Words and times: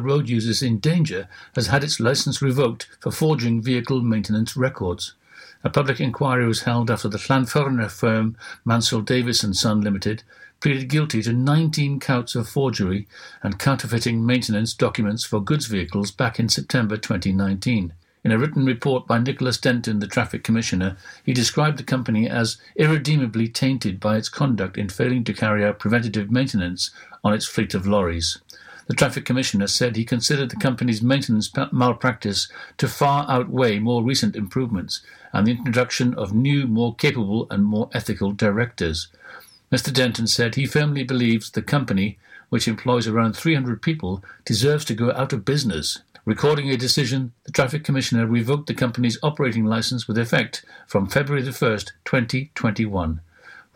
road 0.00 0.28
users 0.28 0.62
in 0.62 0.78
danger 0.78 1.26
has 1.56 1.66
had 1.66 1.82
its 1.82 1.98
license 1.98 2.40
revoked 2.40 2.86
for 3.00 3.10
forging 3.10 3.60
vehicle 3.60 4.00
maintenance 4.00 4.56
records. 4.56 5.14
A 5.64 5.70
public 5.70 5.98
inquiry 5.98 6.46
was 6.46 6.62
held 6.62 6.88
after 6.88 7.08
the 7.08 7.18
Llanfyrnach 7.18 7.90
firm 7.90 8.36
Mansel 8.64 9.04
Davies 9.04 9.42
and 9.42 9.56
Son 9.56 9.80
Limited 9.80 10.22
pleaded 10.60 10.88
guilty 10.88 11.20
to 11.22 11.32
19 11.32 11.98
counts 11.98 12.36
of 12.36 12.48
forgery 12.48 13.08
and 13.42 13.58
counterfeiting 13.58 14.24
maintenance 14.24 14.72
documents 14.72 15.24
for 15.24 15.42
goods 15.42 15.66
vehicles 15.66 16.12
back 16.12 16.38
in 16.38 16.48
September 16.48 16.96
2019. 16.96 17.92
In 18.22 18.30
a 18.30 18.38
written 18.38 18.64
report 18.64 19.08
by 19.08 19.18
Nicholas 19.18 19.58
Denton, 19.58 19.98
the 19.98 20.06
Traffic 20.06 20.44
Commissioner, 20.44 20.96
he 21.24 21.32
described 21.32 21.76
the 21.76 21.82
company 21.82 22.30
as 22.30 22.56
irredeemably 22.76 23.48
tainted 23.48 23.98
by 23.98 24.16
its 24.16 24.28
conduct 24.28 24.78
in 24.78 24.90
failing 24.90 25.24
to 25.24 25.32
carry 25.32 25.64
out 25.64 25.80
preventative 25.80 26.30
maintenance 26.30 26.92
on 27.24 27.34
its 27.34 27.46
fleet 27.46 27.74
of 27.74 27.84
lorries. 27.84 28.38
The 28.88 28.94
Traffic 28.94 29.26
Commissioner 29.26 29.66
said 29.66 29.96
he 29.96 30.04
considered 30.06 30.48
the 30.48 30.56
company's 30.56 31.02
maintenance 31.02 31.52
malpractice 31.72 32.48
to 32.78 32.88
far 32.88 33.26
outweigh 33.28 33.78
more 33.78 34.02
recent 34.02 34.34
improvements 34.34 35.02
and 35.30 35.46
the 35.46 35.50
introduction 35.50 36.14
of 36.14 36.32
new, 36.32 36.66
more 36.66 36.94
capable 36.94 37.46
and 37.50 37.66
more 37.66 37.90
ethical 37.92 38.32
directors. 38.32 39.08
Mr. 39.70 39.92
Denton 39.92 40.26
said 40.26 40.54
he 40.54 40.64
firmly 40.64 41.04
believes 41.04 41.50
the 41.50 41.60
company, 41.60 42.18
which 42.48 42.66
employs 42.66 43.06
around 43.06 43.34
300 43.34 43.82
people, 43.82 44.24
deserves 44.46 44.86
to 44.86 44.94
go 44.94 45.12
out 45.12 45.34
of 45.34 45.44
business. 45.44 45.98
Recording 46.24 46.70
a 46.70 46.76
decision, 46.78 47.32
the 47.44 47.52
Traffic 47.52 47.84
Commissioner 47.84 48.26
revoked 48.26 48.68
the 48.68 48.74
company's 48.74 49.18
operating 49.22 49.66
license 49.66 50.08
with 50.08 50.16
effect 50.16 50.64
from 50.86 51.06
February 51.06 51.44
1, 51.44 51.52
2021. 51.52 53.20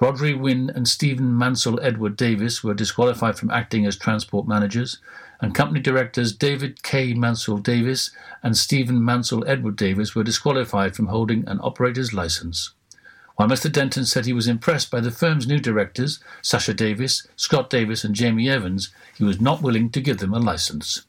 Rodri 0.03 0.37
Wynne 0.37 0.69
and 0.75 0.89
Stephen 0.89 1.39
Mansel 1.39 1.79
Edward 1.81 2.17
Davies 2.17 2.65
were 2.65 2.75
disqualified 2.75 3.39
from 3.39 3.53
acting 3.53 3.87
as 3.87 3.97
transport 3.97 4.49
managers, 4.49 4.99
and 5.41 5.55
company 5.55 5.79
directors 5.79 6.33
David 6.33 6.83
K. 6.83 7.15
Mansel 7.15 7.59
Davies 7.59 8.11
and 8.43 8.57
Stephen 8.57 9.01
Mansel 9.01 9.45
Edward 9.47 9.77
Davies 9.77 10.17
were 10.17 10.25
disqualified 10.25 10.97
from 10.97 11.07
holding 11.07 11.47
an 11.47 11.61
operator's 11.63 12.13
license. 12.13 12.73
While 13.37 13.49
Mr. 13.49 13.71
Denton 13.71 14.05
said 14.05 14.27
he 14.27 14.33
was 14.33 14.49
impressed 14.49 14.91
by 14.91 14.99
the 15.01 15.13
firm's 15.13 15.47
new 15.47 15.61
directors, 15.61 16.19
Sasha 16.43 16.75
Davis, 16.75 17.25
Scott 17.37 17.71
Davis, 17.71 18.03
and 18.03 18.13
Jamie 18.13 18.51
Evans, 18.51 18.93
he 19.17 19.23
was 19.23 19.41
not 19.41 19.63
willing 19.63 19.89
to 19.91 20.01
give 20.01 20.19
them 20.19 20.35
a 20.35 20.41
license. 20.41 21.03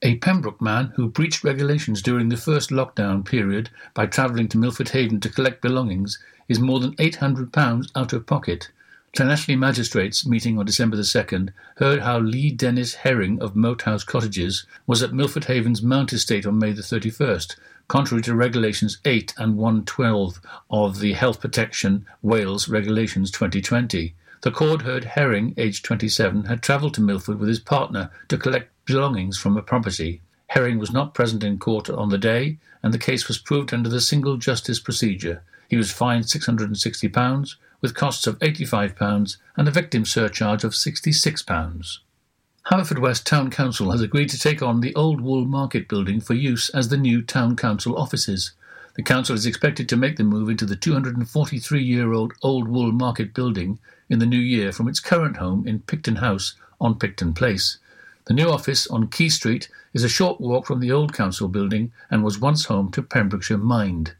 A 0.00 0.16
Pembroke 0.16 0.62
man 0.62 0.94
who 0.96 1.10
breached 1.10 1.44
regulations 1.44 2.00
during 2.00 2.30
the 2.30 2.38
first 2.38 2.70
lockdown 2.70 3.26
period 3.26 3.68
by 3.92 4.06
travelling 4.06 4.48
to 4.48 4.58
Milford 4.58 4.90
Haven 4.90 5.20
to 5.20 5.28
collect 5.28 5.60
belongings 5.60 6.18
is 6.48 6.60
more 6.60 6.80
than 6.80 6.94
£800 6.96 7.90
out 7.94 8.12
of 8.12 8.26
pocket. 8.26 8.70
Llanelli 9.16 9.56
magistrates, 9.56 10.26
meeting 10.26 10.58
on 10.58 10.66
December 10.66 10.96
the 10.96 11.02
2nd, 11.02 11.50
heard 11.78 12.00
how 12.00 12.18
Lee 12.18 12.50
Dennis 12.50 12.96
Herring 12.96 13.40
of 13.40 13.56
Moat 13.56 13.82
House 13.82 14.04
Cottages 14.04 14.66
was 14.86 15.02
at 15.02 15.14
Milford 15.14 15.44
Haven's 15.44 15.82
Mount 15.82 16.12
Estate 16.12 16.44
on 16.44 16.58
May 16.58 16.72
the 16.72 16.82
31st, 16.82 17.56
contrary 17.88 18.22
to 18.24 18.34
Regulations 18.34 18.98
8 19.04 19.32
and 19.38 19.56
112 19.56 20.40
of 20.70 21.00
the 21.00 21.14
Health 21.14 21.40
Protection 21.40 22.04
Wales 22.20 22.68
Regulations 22.68 23.30
2020. 23.30 24.14
The 24.42 24.50
court 24.50 24.82
heard 24.82 25.04
Herring, 25.04 25.54
aged 25.56 25.84
27, 25.86 26.44
had 26.44 26.62
travelled 26.62 26.92
to 26.94 27.00
Milford 27.00 27.38
with 27.38 27.48
his 27.48 27.58
partner 27.58 28.10
to 28.28 28.36
collect 28.36 28.70
belongings 28.84 29.38
from 29.38 29.56
a 29.56 29.62
property. 29.62 30.20
Herring 30.48 30.78
was 30.78 30.92
not 30.92 31.14
present 31.14 31.42
in 31.42 31.58
court 31.58 31.88
on 31.88 32.10
the 32.10 32.18
day, 32.18 32.58
and 32.82 32.92
the 32.92 32.98
case 32.98 33.28
was 33.28 33.38
proved 33.38 33.72
under 33.72 33.88
the 33.88 34.00
single 34.00 34.36
justice 34.36 34.78
procedure. 34.78 35.42
He 35.68 35.76
was 35.76 35.90
fined 35.90 36.24
£660, 36.24 37.56
with 37.80 37.94
costs 37.94 38.26
of 38.26 38.38
£85 38.38 39.36
and 39.56 39.68
a 39.68 39.70
victim 39.70 40.04
surcharge 40.04 40.64
of 40.64 40.72
£66. 40.72 41.98
Haverfordwest 42.70 43.24
Town 43.24 43.50
Council 43.50 43.92
has 43.92 44.00
agreed 44.00 44.28
to 44.30 44.38
take 44.38 44.60
on 44.60 44.80
the 44.80 44.94
Old 44.94 45.20
Wool 45.20 45.44
Market 45.44 45.88
building 45.88 46.20
for 46.20 46.34
use 46.34 46.68
as 46.70 46.88
the 46.88 46.96
new 46.96 47.22
Town 47.22 47.54
Council 47.54 47.96
offices. 47.96 48.52
The 48.94 49.02
council 49.02 49.34
is 49.36 49.46
expected 49.46 49.88
to 49.88 49.96
make 49.96 50.16
the 50.16 50.24
move 50.24 50.48
into 50.48 50.66
the 50.66 50.74
243 50.74 51.82
year 51.82 52.12
old 52.12 52.32
Old 52.42 52.66
Wool 52.66 52.92
Market 52.92 53.34
building 53.34 53.78
in 54.08 54.18
the 54.18 54.26
new 54.26 54.38
year 54.38 54.72
from 54.72 54.88
its 54.88 55.00
current 55.00 55.36
home 55.36 55.66
in 55.68 55.80
Picton 55.80 56.16
House 56.16 56.54
on 56.80 56.98
Picton 56.98 57.34
Place. 57.34 57.78
The 58.24 58.34
new 58.34 58.50
office 58.50 58.88
on 58.88 59.08
Quay 59.08 59.28
Street 59.28 59.68
is 59.94 60.02
a 60.02 60.08
short 60.08 60.40
walk 60.40 60.66
from 60.66 60.80
the 60.80 60.90
old 60.90 61.12
council 61.12 61.46
building 61.46 61.92
and 62.10 62.24
was 62.24 62.40
once 62.40 62.64
home 62.64 62.90
to 62.92 63.02
Pembrokeshire 63.02 63.58
Mind. 63.58 64.14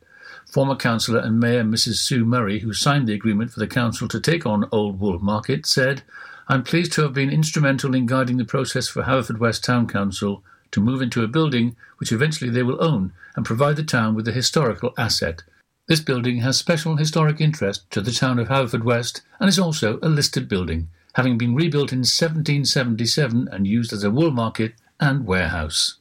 Former 0.51 0.77
councillor 0.77 1.19
and 1.19 1.41
Mayor 1.41 1.65
Mrs. 1.65 1.97
Sue 1.97 2.25
Murray, 2.25 2.61
who 2.61 2.73
signed 2.73 3.07
the 3.07 3.15
agreement 3.15 3.51
for 3.51 3.61
the 3.61 3.67
council 3.67 4.09
to 4.09 4.21
take 4.21 4.47
on 4.47 4.69
Old 4.73 5.01
Wool 5.01 5.19
Market, 5.19 5.67
said, 5.67 6.03
I'm 6.49 6.63
pleased 6.63 6.93
to 6.93 7.03
have 7.03 7.13
been 7.13 7.31
instrumental 7.31 7.95
in 7.95 8.07
guiding 8.07 8.37
the 8.37 8.45
process 8.45 8.89
for 8.89 9.03
Haverfordwest 9.03 9.63
Town 9.63 9.89
Council 9.89 10.45
to 10.71 10.81
move 10.81 11.03
into 11.03 11.25
a 11.25 11.29
building 11.29 11.75
which 11.99 12.13
eventually 12.13 12.51
they 12.51 12.63
will 12.63 12.83
own 12.83 13.13
and 13.35 13.45
provide 13.45 13.77
the 13.77 13.83
town 13.83 14.15
with 14.15 14.29
a 14.29 14.33
historical 14.33 14.95
asset. 14.97 15.43
This 15.89 16.01
building 16.01 16.39
has 16.39 16.57
special 16.57 16.97
historic 16.97 17.41
interest 17.41 17.91
to 17.91 18.01
the 18.01 18.13
town 18.13 18.39
of 18.39 18.49
Haverfordwest 18.49 19.23
and 19.41 19.49
is 19.49 19.59
also 19.59 19.99
a 20.03 20.09
listed 20.09 20.49
building, 20.49 20.89
having 21.15 21.37
been 21.37 21.55
rebuilt 21.55 21.93
in 21.93 22.01
1777 22.01 23.49
and 23.51 23.67
used 23.67 23.93
as 23.93 24.05
a 24.05 24.11
wool 24.11 24.31
market 24.31 24.75
and 25.01 25.27
warehouse. 25.27 25.97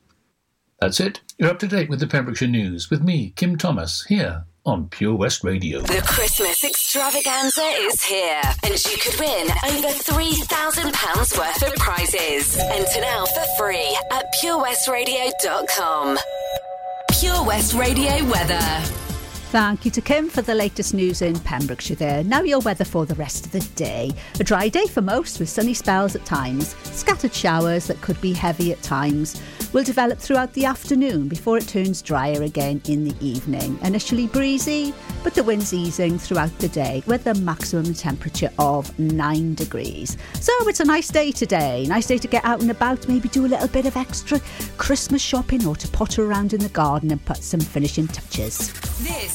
That's 0.79 0.99
it. 0.99 1.21
You're 1.37 1.49
up 1.49 1.59
to 1.59 1.67
date 1.67 1.89
with 1.89 1.99
the 1.99 2.07
Pembrokeshire 2.07 2.47
News 2.47 2.89
with 2.89 3.03
me, 3.03 3.33
Kim 3.35 3.57
Thomas, 3.57 4.05
here 4.05 4.45
on 4.65 4.87
Pure 4.87 5.15
West 5.15 5.43
Radio. 5.43 5.81
The 5.81 6.01
Christmas 6.07 6.63
extravaganza 6.63 7.61
is 7.61 8.01
here, 8.01 8.41
and 8.63 8.73
you 8.85 8.97
could 8.97 9.19
win 9.19 9.51
over 9.65 9.89
£3,000 9.89 11.37
worth 11.37 11.61
of 11.61 11.75
prizes. 11.75 12.57
Enter 12.57 13.01
now 13.01 13.25
for 13.25 13.43
free 13.57 13.97
at 14.11 14.25
purewestradio.com. 14.41 16.17
Pure 17.19 17.43
West 17.43 17.73
Radio 17.73 18.23
weather. 18.29 19.04
Thank 19.49 19.85
you 19.85 19.91
to 19.91 20.01
Kim 20.01 20.27
for 20.27 20.41
the 20.41 20.53
latest 20.53 20.93
news 20.93 21.21
in 21.21 21.39
Pembrokeshire 21.39 21.95
there. 21.95 22.23
Now 22.25 22.41
your 22.41 22.59
weather 22.59 22.83
for 22.83 23.05
the 23.05 23.15
rest 23.15 23.45
of 23.45 23.51
the 23.53 23.61
day. 23.75 24.11
A 24.39 24.43
dry 24.43 24.67
day 24.67 24.85
for 24.85 25.01
most 25.01 25.39
with 25.39 25.47
sunny 25.47 25.73
spells 25.73 26.13
at 26.13 26.25
times. 26.25 26.75
Scattered 26.83 27.33
showers 27.33 27.87
that 27.87 28.01
could 28.01 28.19
be 28.19 28.33
heavy 28.33 28.73
at 28.73 28.81
times 28.81 29.41
will 29.71 29.83
develop 29.83 30.19
throughout 30.19 30.51
the 30.53 30.65
afternoon 30.65 31.29
before 31.29 31.57
it 31.57 31.67
turns 31.67 32.01
drier 32.01 32.41
again 32.43 32.81
in 32.89 33.05
the 33.05 33.15
evening. 33.25 33.79
Initially 33.83 34.27
breezy, 34.27 34.93
but 35.23 35.33
the 35.33 35.43
wind's 35.43 35.73
easing 35.73 36.17
throughout 36.17 36.57
the 36.59 36.67
day 36.67 37.01
with 37.05 37.25
a 37.27 37.33
maximum 37.35 37.93
temperature 37.93 38.51
of 38.59 38.97
9 38.99 39.53
degrees. 39.53 40.17
So 40.41 40.51
it's 40.67 40.81
a 40.81 40.85
nice 40.85 41.07
day 41.09 41.31
today. 41.31 41.85
Nice 41.87 42.07
day 42.07 42.17
to 42.17 42.27
get 42.27 42.43
out 42.43 42.61
and 42.61 42.71
about, 42.71 43.07
maybe 43.07 43.29
do 43.29 43.45
a 43.45 43.47
little 43.47 43.69
bit 43.69 43.85
of 43.85 43.95
extra 43.95 44.41
Christmas 44.77 45.21
shopping 45.21 45.65
or 45.65 45.75
to 45.77 45.87
potter 45.89 46.25
around 46.25 46.53
in 46.53 46.59
the 46.59 46.69
garden 46.69 47.11
and 47.11 47.23
put 47.23 47.37
some 47.37 47.61
finishing 47.61 48.07
touches. 48.07 48.73
This 48.99 49.34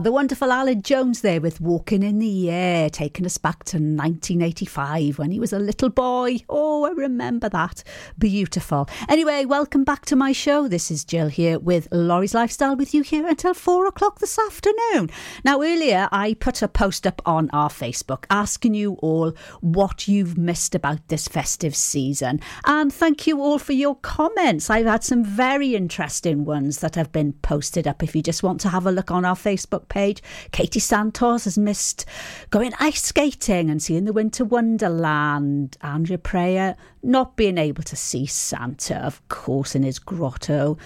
Ah, 0.00 0.02
the 0.02 0.12
wonderful 0.12 0.48
Aled 0.48 0.82
Jones 0.82 1.20
there 1.20 1.42
with 1.42 1.60
Walking 1.60 2.02
in 2.02 2.20
the 2.20 2.50
Air, 2.50 2.88
taking 2.88 3.26
us 3.26 3.36
back 3.36 3.64
to 3.64 3.76
1985 3.76 5.18
when 5.18 5.30
he 5.30 5.38
was 5.38 5.52
a 5.52 5.58
little 5.58 5.90
boy. 5.90 6.38
Oh, 6.48 6.69
remember 7.00 7.48
that. 7.48 7.82
Beautiful. 8.18 8.88
Anyway, 9.08 9.44
welcome 9.44 9.84
back 9.84 10.04
to 10.06 10.16
my 10.16 10.32
show. 10.32 10.68
This 10.68 10.90
is 10.90 11.04
Jill 11.04 11.28
here 11.28 11.58
with 11.58 11.88
Lawrie's 11.90 12.34
Lifestyle 12.34 12.76
with 12.76 12.94
you 12.94 13.02
here 13.02 13.26
until 13.26 13.54
four 13.54 13.86
o'clock 13.86 14.18
this 14.18 14.38
afternoon. 14.38 15.10
Now, 15.44 15.62
earlier 15.62 16.08
I 16.12 16.34
put 16.34 16.62
a 16.62 16.68
post 16.68 17.06
up 17.06 17.22
on 17.24 17.50
our 17.50 17.70
Facebook 17.70 18.24
asking 18.30 18.74
you 18.74 18.94
all 18.94 19.32
what 19.60 20.06
you've 20.06 20.36
missed 20.36 20.74
about 20.74 21.08
this 21.08 21.26
festive 21.26 21.74
season. 21.74 22.40
And 22.64 22.92
thank 22.92 23.26
you 23.26 23.40
all 23.40 23.58
for 23.58 23.72
your 23.72 23.96
comments. 23.96 24.70
I've 24.70 24.86
had 24.86 25.02
some 25.02 25.24
very 25.24 25.74
interesting 25.74 26.44
ones 26.44 26.80
that 26.80 26.94
have 26.94 27.10
been 27.12 27.32
posted 27.34 27.88
up 27.88 28.02
if 28.02 28.14
you 28.14 28.22
just 28.22 28.42
want 28.42 28.60
to 28.60 28.68
have 28.68 28.86
a 28.86 28.92
look 28.92 29.10
on 29.10 29.24
our 29.24 29.34
Facebook 29.34 29.88
page. 29.88 30.22
Katie 30.52 30.80
Santos 30.80 31.44
has 31.44 31.56
missed 31.56 32.04
going 32.50 32.72
ice 32.78 33.02
skating 33.02 33.70
and 33.70 33.82
seeing 33.82 34.04
the 34.04 34.12
Winter 34.12 34.44
Wonderland. 34.44 35.76
Andrea 35.80 36.18
Prayer 36.18 36.76
not 37.02 37.36
being 37.36 37.58
able 37.58 37.82
to 37.84 37.96
see 37.96 38.26
Santa, 38.26 38.96
of 38.96 39.26
course, 39.28 39.74
in 39.74 39.82
his 39.82 39.98
grotto. 39.98 40.76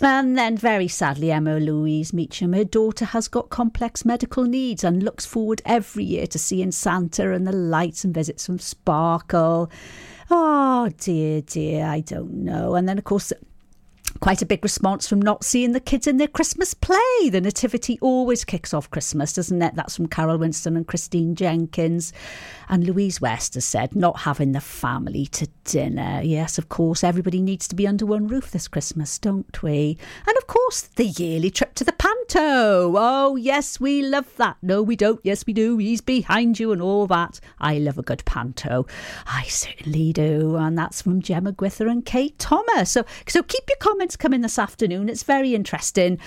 And 0.00 0.38
then, 0.38 0.56
very 0.56 0.86
sadly, 0.86 1.32
Emma 1.32 1.58
Louise 1.58 2.12
Meacham, 2.12 2.52
her 2.52 2.64
daughter, 2.64 3.04
has 3.04 3.26
got 3.26 3.50
complex 3.50 4.04
medical 4.04 4.44
needs 4.44 4.84
and 4.84 5.02
looks 5.02 5.26
forward 5.26 5.60
every 5.64 6.04
year 6.04 6.28
to 6.28 6.38
seeing 6.38 6.70
Santa 6.70 7.32
and 7.32 7.46
the 7.46 7.52
lights 7.52 8.04
and 8.04 8.14
visits 8.14 8.46
from 8.46 8.60
Sparkle. 8.60 9.70
Oh, 10.30 10.90
dear, 10.98 11.40
dear, 11.40 11.86
I 11.86 12.00
don't 12.00 12.44
know. 12.44 12.76
And 12.76 12.88
then, 12.88 12.98
of 12.98 13.04
course, 13.04 13.32
quite 14.20 14.42
a 14.42 14.46
big 14.46 14.62
response 14.62 15.08
from 15.08 15.22
not 15.22 15.44
seeing 15.44 15.72
the 15.72 15.80
kids 15.80 16.06
in 16.06 16.16
their 16.16 16.28
Christmas 16.28 16.74
play. 16.74 17.28
The 17.30 17.40
Nativity 17.40 17.98
always 18.00 18.44
kicks 18.44 18.74
off 18.74 18.90
Christmas, 18.90 19.32
doesn't 19.32 19.62
it? 19.62 19.74
That's 19.74 19.96
from 19.96 20.08
Carol 20.08 20.38
Winston 20.38 20.76
and 20.76 20.86
Christine 20.86 21.34
Jenkins. 21.34 22.12
And 22.68 22.84
Louise 22.84 23.20
West 23.20 23.54
has 23.54 23.64
said, 23.64 23.96
not 23.96 24.20
having 24.20 24.52
the 24.52 24.60
family 24.60 25.26
to 25.26 25.48
dinner. 25.64 26.20
Yes, 26.22 26.58
of 26.58 26.68
course, 26.68 27.02
everybody 27.02 27.40
needs 27.40 27.68
to 27.68 27.74
be 27.74 27.86
under 27.86 28.04
one 28.04 28.26
roof 28.26 28.50
this 28.50 28.68
Christmas, 28.68 29.18
don't 29.18 29.62
we? 29.62 29.96
And 30.26 30.36
of 30.36 30.46
course, 30.46 30.82
the 30.82 31.06
yearly 31.06 31.50
trip 31.50 31.74
to 31.74 31.84
the 31.84 31.92
panto. 31.92 32.94
Oh, 32.96 33.36
yes, 33.36 33.80
we 33.80 34.02
love 34.02 34.34
that. 34.36 34.56
No, 34.62 34.82
we 34.82 34.96
don't. 34.96 35.20
Yes, 35.22 35.46
we 35.46 35.52
do. 35.52 35.78
He's 35.78 36.00
behind 36.00 36.58
you 36.58 36.72
and 36.72 36.82
all 36.82 37.06
that. 37.06 37.40
I 37.60 37.78
love 37.78 37.98
a 37.98 38.02
good 38.02 38.24
panto. 38.24 38.86
I 39.26 39.44
certainly 39.44 40.12
do. 40.12 40.56
And 40.56 40.76
that's 40.76 41.02
from 41.02 41.22
Gemma 41.22 41.52
Gwyther 41.52 41.90
and 41.90 42.04
Kate 42.04 42.38
Thomas. 42.38 42.90
So, 42.90 43.04
so 43.26 43.42
keep 43.42 43.64
your 43.68 43.78
comments 43.78 44.07
coming 44.16 44.40
this 44.40 44.58
afternoon. 44.58 45.08
It's 45.08 45.22
very 45.22 45.54
interesting. 45.54 46.18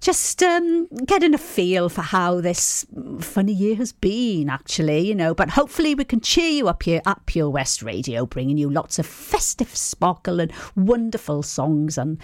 Just 0.00 0.42
um, 0.42 0.86
getting 1.06 1.34
a 1.34 1.38
feel 1.38 1.88
for 1.88 2.02
how 2.02 2.40
this 2.40 2.86
funny 3.20 3.52
year 3.52 3.76
has 3.76 3.92
been, 3.92 4.48
actually, 4.48 5.06
you 5.06 5.14
know. 5.14 5.34
But 5.34 5.50
hopefully, 5.50 5.94
we 5.94 6.04
can 6.04 6.20
cheer 6.20 6.50
you 6.50 6.68
up 6.68 6.82
here 6.82 7.00
at 7.06 7.24
Pure 7.26 7.50
West 7.50 7.82
Radio, 7.82 8.26
bringing 8.26 8.58
you 8.58 8.70
lots 8.70 8.98
of 8.98 9.06
festive 9.06 9.74
sparkle 9.74 10.40
and 10.40 10.52
wonderful 10.76 11.42
songs 11.42 11.98
and 11.98 12.20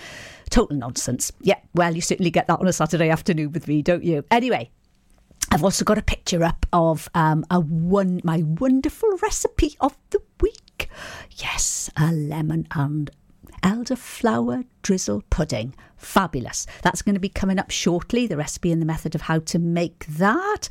total 0.50 0.76
nonsense. 0.76 1.32
Yeah, 1.40 1.58
well, 1.74 1.94
you 1.94 2.00
certainly 2.00 2.30
get 2.30 2.46
that 2.46 2.60
on 2.60 2.68
a 2.68 2.72
Saturday 2.72 3.10
afternoon 3.10 3.52
with 3.52 3.68
me, 3.68 3.82
don't 3.82 4.04
you? 4.04 4.24
Anyway. 4.30 4.70
I've 5.50 5.62
also 5.62 5.84
got 5.84 5.98
a 5.98 6.02
picture 6.02 6.42
up 6.42 6.66
of 6.72 7.08
um, 7.14 7.44
a 7.50 7.60
one 7.60 8.20
my 8.24 8.42
wonderful 8.42 9.16
recipe 9.22 9.76
of 9.80 9.96
the 10.10 10.20
week. 10.40 10.88
Yes, 11.36 11.90
a 11.96 12.10
lemon 12.10 12.66
and 12.74 13.10
elderflower 13.64 14.66
drizzle 14.82 15.22
pudding. 15.30 15.74
Fabulous. 15.96 16.66
That's 16.82 17.00
going 17.00 17.14
to 17.14 17.20
be 17.20 17.30
coming 17.30 17.58
up 17.58 17.70
shortly, 17.70 18.26
the 18.26 18.36
recipe 18.36 18.70
and 18.70 18.80
the 18.80 18.86
method 18.86 19.14
of 19.14 19.22
how 19.22 19.38
to 19.38 19.58
make 19.58 20.04
that. 20.06 20.68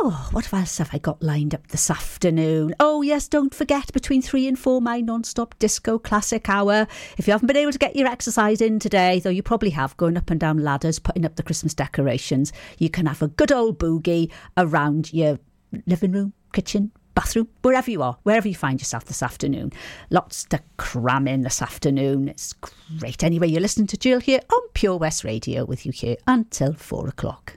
Oh, 0.00 0.30
what 0.32 0.50
else 0.52 0.78
have 0.78 0.88
I 0.94 0.98
got 0.98 1.22
lined 1.22 1.54
up 1.54 1.68
this 1.68 1.90
afternoon? 1.90 2.74
Oh, 2.80 3.02
yes, 3.02 3.28
don't 3.28 3.54
forget 3.54 3.92
between 3.92 4.22
three 4.22 4.48
and 4.48 4.58
four, 4.58 4.80
my 4.80 5.02
non 5.02 5.24
stop 5.24 5.54
disco 5.58 5.98
classic 5.98 6.48
hour. 6.48 6.86
If 7.18 7.28
you 7.28 7.32
haven't 7.32 7.48
been 7.48 7.56
able 7.58 7.72
to 7.72 7.78
get 7.78 7.96
your 7.96 8.08
exercise 8.08 8.62
in 8.62 8.78
today, 8.78 9.20
though 9.20 9.30
you 9.30 9.42
probably 9.42 9.70
have, 9.70 9.94
going 9.98 10.16
up 10.16 10.30
and 10.30 10.40
down 10.40 10.64
ladders, 10.64 10.98
putting 10.98 11.26
up 11.26 11.36
the 11.36 11.42
Christmas 11.42 11.74
decorations, 11.74 12.50
you 12.78 12.88
can 12.88 13.04
have 13.04 13.20
a 13.20 13.28
good 13.28 13.52
old 13.52 13.78
boogie 13.78 14.32
around 14.56 15.12
your 15.12 15.38
living 15.86 16.12
room, 16.12 16.32
kitchen, 16.54 16.92
bathroom, 17.14 17.48
wherever 17.62 17.90
you 17.90 18.02
are, 18.02 18.18
wherever 18.22 18.48
you 18.48 18.54
find 18.54 18.80
yourself 18.80 19.04
this 19.04 19.22
afternoon. 19.22 19.72
Lots 20.10 20.44
to 20.44 20.60
cram 20.76 21.28
in 21.28 21.42
this 21.42 21.62
afternoon. 21.62 22.28
It's 22.28 22.54
great. 22.98 23.22
Anyway, 23.22 23.48
you're 23.48 23.60
listening 23.60 23.86
to 23.88 23.96
Jill 23.96 24.20
here 24.20 24.40
on 24.52 24.68
Pure 24.74 24.98
West 24.98 25.24
Radio 25.24 25.64
with 25.64 25.86
you 25.86 25.92
here 25.92 26.16
until 26.26 26.72
four 26.72 27.08
o'clock. 27.08 27.56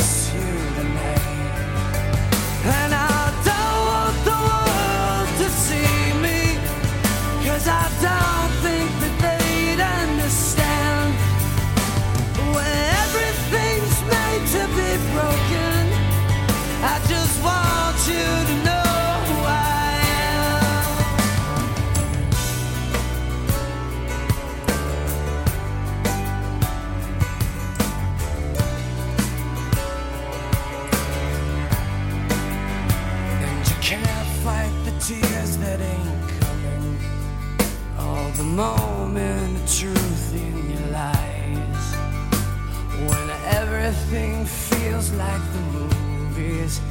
like 45.13 45.41
the 45.53 45.61
movies. 45.77 46.81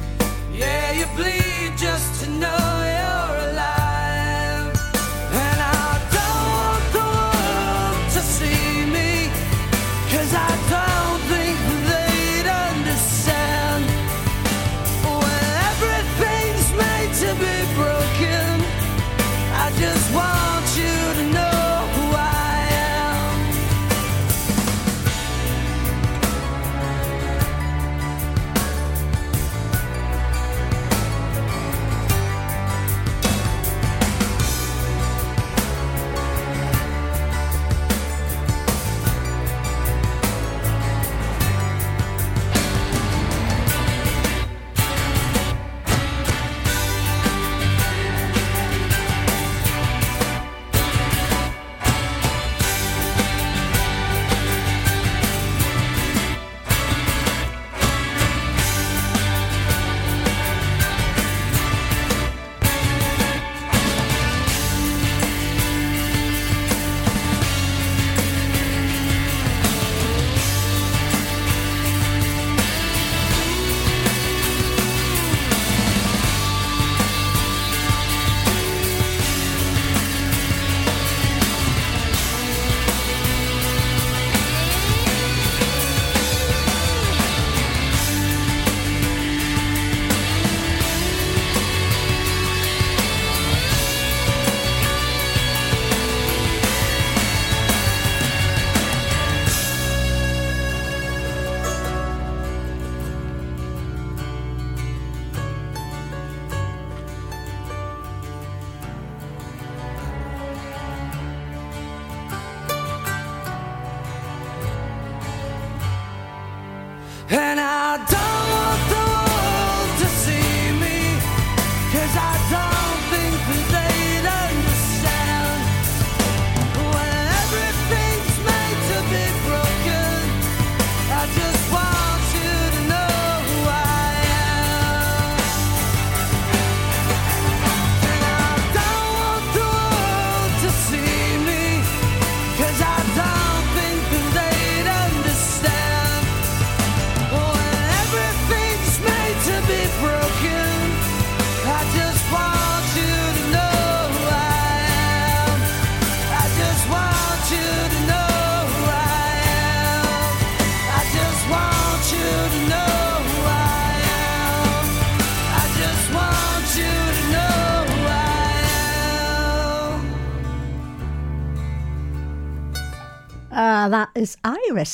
Yeah, 0.53 0.91
you 0.91 1.05
bleed 1.15 1.77
just 1.77 2.23
to 2.23 2.29
know 2.29 2.57
you're 2.95 3.51
alive. 3.51 3.60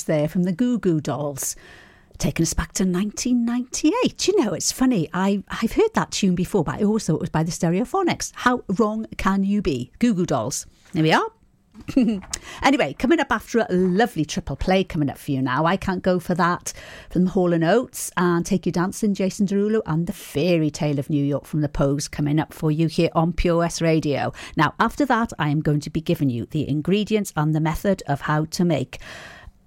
There 0.03 0.27
from 0.27 0.43
the 0.43 0.51
Goo 0.51 0.77
Goo 0.77 0.99
Dolls. 0.99 1.55
Taking 2.17 2.43
us 2.43 2.53
back 2.53 2.73
to 2.73 2.83
1998. 2.83 4.27
You 4.27 4.43
know, 4.43 4.53
it's 4.53 4.71
funny. 4.71 5.07
I, 5.13 5.43
I've 5.49 5.73
heard 5.73 5.93
that 5.93 6.11
tune 6.11 6.35
before, 6.35 6.63
but 6.63 6.75
I 6.75 6.83
always 6.83 7.05
thought 7.05 7.15
it 7.15 7.21
was 7.21 7.29
by 7.29 7.43
the 7.43 7.51
Stereophonics. 7.51 8.31
How 8.35 8.63
wrong 8.77 9.05
can 9.17 9.43
you 9.43 9.61
be? 9.61 9.91
Goo 9.99 10.13
Goo 10.13 10.25
Dolls. 10.25 10.65
There 10.93 11.03
we 11.03 11.13
are. 11.13 11.27
anyway, 12.63 12.93
coming 12.97 13.19
up 13.19 13.31
after 13.31 13.59
a 13.59 13.67
lovely 13.69 14.25
triple 14.25 14.55
play 14.55 14.83
coming 14.83 15.09
up 15.09 15.17
for 15.17 15.31
you 15.31 15.41
now. 15.41 15.65
I 15.65 15.77
can't 15.77 16.03
go 16.03 16.19
for 16.19 16.35
that 16.35 16.73
from 17.09 17.27
Hall 17.27 17.53
and 17.53 17.63
Oates 17.63 18.11
and 18.17 18.45
Take 18.45 18.65
You 18.65 18.71
Dancing, 18.71 19.13
Jason 19.13 19.45
Derulo, 19.45 19.81
and 19.85 20.07
the 20.07 20.13
Fairy 20.13 20.69
Tale 20.69 20.99
of 20.99 21.09
New 21.09 21.23
York 21.23 21.45
from 21.45 21.61
the 21.61 21.69
Pogues 21.69 22.09
coming 22.09 22.39
up 22.39 22.53
for 22.53 22.71
you 22.71 22.87
here 22.87 23.09
on 23.13 23.33
Pure 23.33 23.57
West 23.57 23.81
Radio. 23.81 24.33
Now, 24.55 24.73
after 24.79 25.05
that, 25.05 25.31
I 25.39 25.49
am 25.49 25.61
going 25.61 25.79
to 25.81 25.89
be 25.89 26.01
giving 26.01 26.29
you 26.29 26.45
the 26.45 26.67
ingredients 26.67 27.33
and 27.35 27.53
the 27.53 27.59
method 27.59 28.03
of 28.07 28.21
how 28.21 28.45
to 28.45 28.65
make 28.65 28.99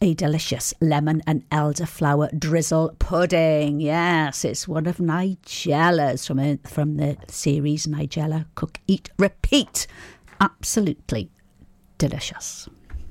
a 0.01 0.15
delicious 0.15 0.73
lemon 0.81 1.23
and 1.27 1.49
elderflower 1.51 2.39
drizzle 2.39 2.97
pudding. 2.99 3.81
Yes, 3.81 4.45
it's 4.45 4.67
one 4.67 4.87
of 4.87 4.97
Nigella's 4.97 6.27
from, 6.27 6.39
a, 6.39 6.59
from 6.65 6.97
the 6.97 7.17
series 7.29 7.87
Nigella 7.87 8.47
Cook, 8.55 8.81
Eat, 8.87 9.11
Repeat. 9.19 9.87
Absolutely 10.41 11.31
delicious. 11.99 12.69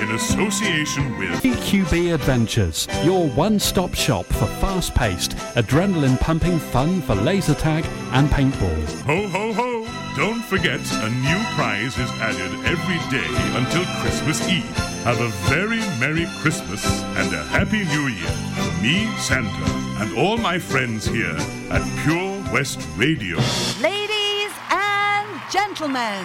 in 0.00 0.10
association 0.12 1.18
with 1.18 1.42
EQB 1.42 2.14
Adventures, 2.14 2.86
your 3.04 3.28
one 3.30 3.58
stop 3.58 3.94
shop 3.94 4.26
for 4.26 4.46
fast 4.60 4.94
paced, 4.94 5.32
adrenaline 5.56 6.18
pumping 6.20 6.58
fun 6.58 7.00
for 7.02 7.14
laser 7.14 7.54
tag 7.54 7.84
and 8.12 8.28
paintball. 8.28 8.84
Ho, 9.02 9.28
ho, 9.28 9.52
ho! 9.52 9.76
Don't 10.16 10.42
forget, 10.42 10.80
a 10.92 11.10
new 11.10 11.44
prize 11.54 11.98
is 11.98 12.10
added 12.20 12.52
every 12.66 12.98
day 13.10 13.28
until 13.58 13.84
Christmas 14.00 14.40
Eve. 14.48 14.64
Have 15.04 15.20
a 15.20 15.28
very 15.48 15.80
Merry 16.00 16.26
Christmas 16.40 16.84
and 17.16 17.34
a 17.34 17.42
Happy 17.44 17.84
New 17.84 18.08
Year 18.08 18.30
from 18.56 18.82
me, 18.82 19.06
Santa, 19.18 19.70
and 20.02 20.16
all 20.18 20.36
my 20.36 20.58
friends 20.58 21.06
here 21.06 21.36
at 21.70 21.82
Pure 22.02 22.52
West 22.52 22.80
Radio. 22.96 23.36
Ladies 23.80 24.52
and 24.70 25.40
gentlemen, 25.50 26.24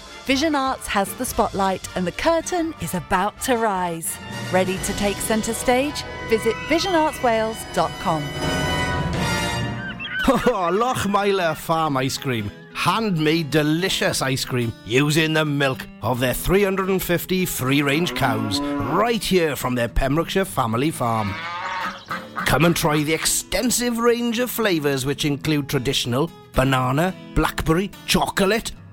Vision 0.31 0.55
Arts 0.55 0.87
has 0.87 1.13
the 1.15 1.25
spotlight 1.25 1.93
and 1.97 2.07
the 2.07 2.11
curtain 2.13 2.73
is 2.79 2.93
about 2.95 3.41
to 3.41 3.57
rise. 3.57 4.17
Ready 4.49 4.77
to 4.77 4.93
take 4.93 5.17
centre 5.17 5.53
stage? 5.53 6.05
Visit 6.29 6.55
visionartswales.com. 6.69 8.23
Oh, 10.29 10.69
Lochmeyler 10.71 11.57
Farm 11.57 11.97
Ice 11.97 12.17
Cream. 12.17 12.49
Handmade 12.73 13.51
delicious 13.51 14.21
ice 14.21 14.45
cream 14.45 14.71
using 14.85 15.33
the 15.33 15.43
milk 15.43 15.85
of 16.01 16.21
their 16.21 16.33
350 16.33 17.45
free 17.45 17.81
range 17.81 18.15
cows 18.15 18.61
right 18.61 19.21
here 19.21 19.57
from 19.57 19.75
their 19.75 19.89
Pembrokeshire 19.89 20.45
family 20.45 20.91
farm. 20.91 21.33
Come 22.45 22.63
and 22.63 22.75
try 22.75 23.03
the 23.03 23.13
extensive 23.13 23.97
range 23.97 24.39
of 24.39 24.49
flavours 24.49 25.05
which 25.05 25.25
include 25.25 25.67
traditional 25.67 26.31
banana, 26.53 27.13
blackberry, 27.35 27.91
chocolate, 28.05 28.71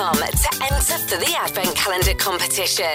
To 0.00 0.06
enter 0.06 0.96
for 0.96 1.18
the 1.18 1.36
Advent 1.38 1.76
Calendar 1.76 2.14
competition. 2.14 2.86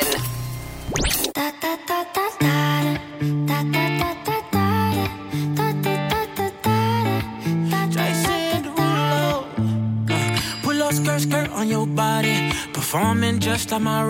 Skirt, 10.91 11.21
skirt 11.21 11.49
on 11.51 11.67
your 11.67 11.85
body. 11.85 12.51
Performing 12.73 13.39
just 13.39 13.69
like 13.69 13.81
my 13.81 14.03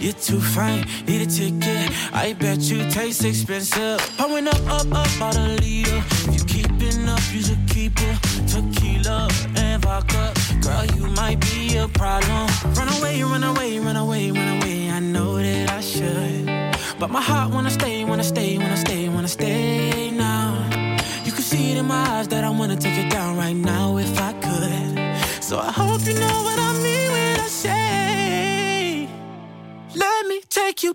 You're 0.00 0.12
too 0.14 0.40
fine, 0.40 0.86
need 1.06 1.22
a 1.22 1.26
ticket. 1.26 1.92
I 2.12 2.32
bet 2.32 2.58
you 2.62 2.90
taste 2.90 3.24
expensive. 3.24 4.00
Up, 4.18 4.30
up, 4.66 4.92
up, 4.92 5.34
a 5.36 5.56
leader. 5.60 6.02
If 6.26 6.34
you 6.34 6.44
keeping 6.46 7.08
up, 7.08 7.20
you 7.32 7.42
should 7.42 7.68
keep 7.68 7.92
it. 7.96 8.18
Tequila 8.48 9.28
But 16.98 17.10
my 17.10 17.22
heart 17.22 17.52
wanna 17.52 17.70
stay, 17.70 18.04
wanna 18.04 18.24
stay, 18.24 18.58
wanna 18.58 18.76
stay, 18.76 19.08
wanna 19.08 19.28
stay 19.28 20.10
now. 20.10 20.68
You 21.24 21.30
can 21.30 21.42
see 21.42 21.70
it 21.70 21.78
in 21.78 21.86
my 21.86 22.04
eyes 22.18 22.26
that 22.28 22.42
I 22.42 22.50
wanna 22.50 22.74
take 22.74 22.98
it 22.98 23.08
down 23.08 23.36
right 23.36 23.54
now 23.54 23.98
if 23.98 24.18
I 24.20 24.32
could. 24.32 24.98
So 25.40 25.60
I 25.60 25.70
hope 25.70 26.04
you 26.04 26.14
know 26.14 26.38
what 26.42 26.58
I 26.58 26.72
mean 26.82 27.12
when 27.12 27.40
I 27.40 27.46
say, 27.46 29.08
Let 29.94 30.26
me 30.26 30.40
take 30.50 30.82
you 30.82 30.94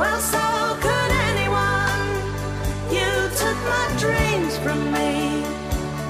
Well, 0.00 0.20
so 0.20 0.46
could 0.80 1.12
anyone. 1.28 2.04
You 2.96 3.10
took 3.42 3.58
my 3.74 3.86
dreams 4.04 4.56
from 4.64 4.80
me 4.96 5.42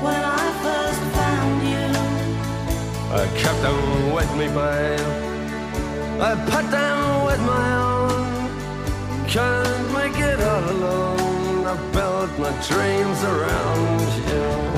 when 0.04 0.20
I 0.40 0.44
first 0.64 1.02
found 1.18 1.58
you. 1.72 1.88
I 3.20 3.24
kept 3.42 3.60
them 3.66 4.12
with 4.12 4.30
me, 4.38 4.46
babe. 4.46 5.10
I 6.22 6.32
put 6.52 6.70
them 6.70 6.98
with 7.28 7.40
my 7.54 7.68
own. 7.90 9.26
Can't 9.26 9.92
make 9.92 10.18
it 10.30 10.40
all 10.40 10.70
alone. 10.70 11.66
I 11.66 11.74
built 11.90 12.32
my 12.38 12.52
dreams 12.70 13.20
around 13.24 14.08
you. 14.30 14.69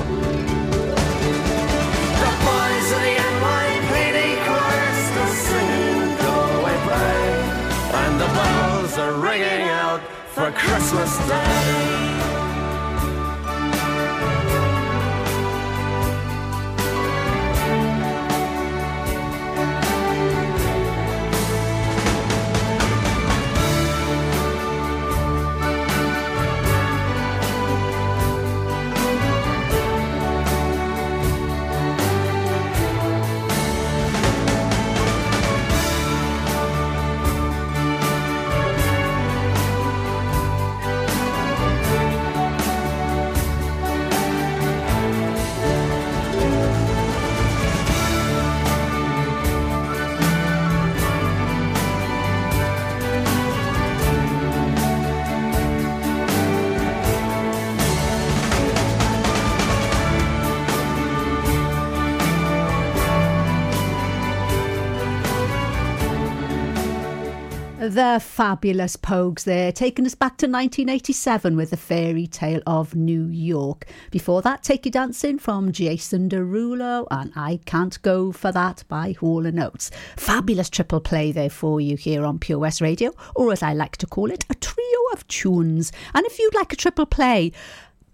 Bells 8.94 8.98
are 8.98 9.20
ringing 9.20 9.68
out 9.68 10.00
for 10.28 10.50
Christmas 10.52 11.16
Day. 11.28 12.41
The 67.83 68.21
fabulous 68.23 68.95
Pogues 68.95 69.42
there, 69.42 69.73
taking 69.73 70.07
us 70.07 70.14
back 70.14 70.37
to 70.37 70.47
1987 70.47 71.57
with 71.57 71.71
the 71.71 71.77
fairy 71.77 72.29
tale 72.29 72.61
of 72.64 72.95
New 72.95 73.25
York. 73.27 73.88
Before 74.12 74.40
that, 74.42 74.62
Take 74.62 74.85
You 74.85 74.92
Dancing 74.92 75.37
from 75.37 75.73
Jason 75.73 76.29
Derulo 76.29 77.09
and 77.11 77.33
I 77.35 77.59
Can't 77.66 78.01
Go 78.03 78.31
For 78.31 78.53
That 78.53 78.85
by 78.87 79.16
Hall 79.18 79.45
& 79.47 79.61
Oates. 79.61 79.90
Fabulous 80.16 80.71
triple 80.71 81.01
play 81.01 81.33
there 81.33 81.51
for 81.51 81.81
you 81.81 81.97
here 81.97 82.25
on 82.25 82.38
Pure 82.38 82.61
West 82.61 82.81
Radio, 82.81 83.11
or 83.35 83.51
as 83.51 83.64
I 83.64 83.73
like 83.73 83.97
to 83.97 84.07
call 84.07 84.31
it, 84.31 84.45
a 84.49 84.55
trio 84.55 85.01
of 85.12 85.27
tunes. 85.27 85.90
And 86.14 86.25
if 86.25 86.38
you'd 86.38 86.55
like 86.55 86.73
a 86.73 86.77
triple 86.77 87.07
play 87.07 87.51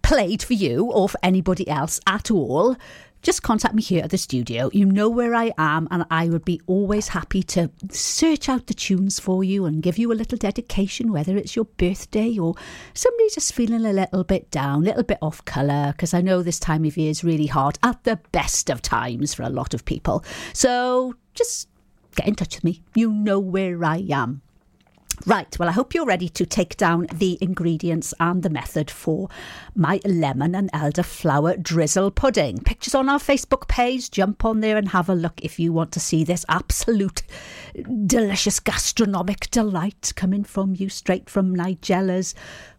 played 0.01 0.43
for 0.43 0.55
you 0.55 0.87
or 0.87 1.11
for 1.11 1.19
anybody 1.23 1.69
else 1.69 2.01
at 2.07 2.31
all, 2.31 2.75
just 3.23 3.43
contact 3.43 3.75
me 3.75 3.83
here 3.83 4.05
at 4.05 4.11
the 4.11 4.19
studio. 4.19 4.71
You 4.73 4.87
know 4.87 5.09
where 5.09 5.35
I 5.35 5.53
am, 5.59 5.89
and 5.91 6.05
I 6.11 6.29
would 6.29 6.45
be 6.45 6.61
always 6.67 7.09
happy 7.09 7.43
to 7.45 7.71
search 7.91 8.49
out 8.49 8.67
the 8.67 8.75
tunes 8.75 9.19
for 9.19 9.43
you 9.43 9.65
and 9.65 9.83
give 9.83 9.99
you 9.99 10.13
a 10.13 10.15
little 10.15 10.39
dedication, 10.39 11.13
whether 11.13 11.37
it's 11.37 11.57
your 11.57 11.65
birthday 11.65 12.39
or 12.39 12.55
somebody 12.95 13.29
just 13.31 13.53
feeling 13.55 13.85
a 13.85 13.93
little 13.93 14.25
bit 14.25 14.51
down, 14.51 14.83
a 14.83 14.87
little 14.87 15.03
bit 15.03 15.19
off 15.21 15.45
colour, 15.45 15.93
because 15.93 16.15
I 16.15 16.21
know 16.21 16.43
this 16.43 16.61
time 16.61 16.85
of 16.85 16.97
year 16.97 17.11
is 17.11 17.25
really 17.25 17.47
hard 17.47 17.79
at 17.83 18.05
the 18.05 18.21
best 18.33 18.71
of 18.71 18.83
times 18.83 19.35
for 19.35 19.43
a 19.43 19.51
lot 19.51 19.75
of 19.75 19.85
people. 19.85 20.25
So 20.53 21.15
just 21.35 21.69
get 22.15 22.29
in 22.29 22.35
touch 22.35 22.57
with 22.57 22.65
me. 22.65 22.83
You 22.95 23.11
know 23.11 23.39
where 23.39 23.85
I 23.85 24.05
am. 24.11 24.43
Right, 25.27 25.59
well, 25.59 25.69
I 25.69 25.73
hope 25.73 25.95
you're 25.95 26.07
ready 26.07 26.29
to 26.31 26.47
take 26.47 26.77
down 26.77 27.07
the 27.13 27.39
ingredients 27.41 28.15
and 28.21 28.43
the 28.43 28.51
method 28.51 28.91
for 28.91 29.29
my 29.75 30.01
lemon 30.05 30.55
and 30.55 30.73
elderflower 30.73 31.63
drizzle 31.63 32.13
pudding. 32.13 32.59
Pictures 32.59 32.95
on 32.95 33.09
our 33.09 33.19
Facebook 33.19 33.69
page. 33.69 34.11
Jump 34.11 34.45
on 34.45 34.61
there 34.61 34.77
and 34.77 34.89
have 34.89 35.09
a 35.09 35.15
look 35.15 35.41
if 35.43 35.59
you 35.59 35.73
want 35.73 35.93
to 35.93 36.01
see 36.01 36.25
this 36.25 36.47
absolute 36.49 37.23
delicious 38.07 38.61
gastronomic 38.61 39.51
delight 39.51 40.13
coming 40.17 40.45
from 40.45 40.75
you 40.77 40.89
straight 40.89 41.29
from 41.29 41.55
Nigella's 41.55 42.35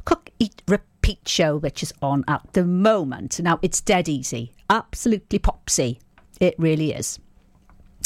Cook, 0.06 0.32
Eat, 0.40 0.64
Repeat 0.68 1.28
show, 1.28 1.58
which 1.58 1.84
is 1.84 1.94
on 2.02 2.24
at 2.28 2.54
the 2.54 2.66
moment. 2.66 3.40
Now, 3.42 3.60
it's 3.62 3.82
dead 3.82 4.10
easy, 4.10 4.54
absolutely 4.70 5.40
popsy. 5.40 6.00
It 6.40 6.56
really 6.58 6.94
is. 6.94 7.20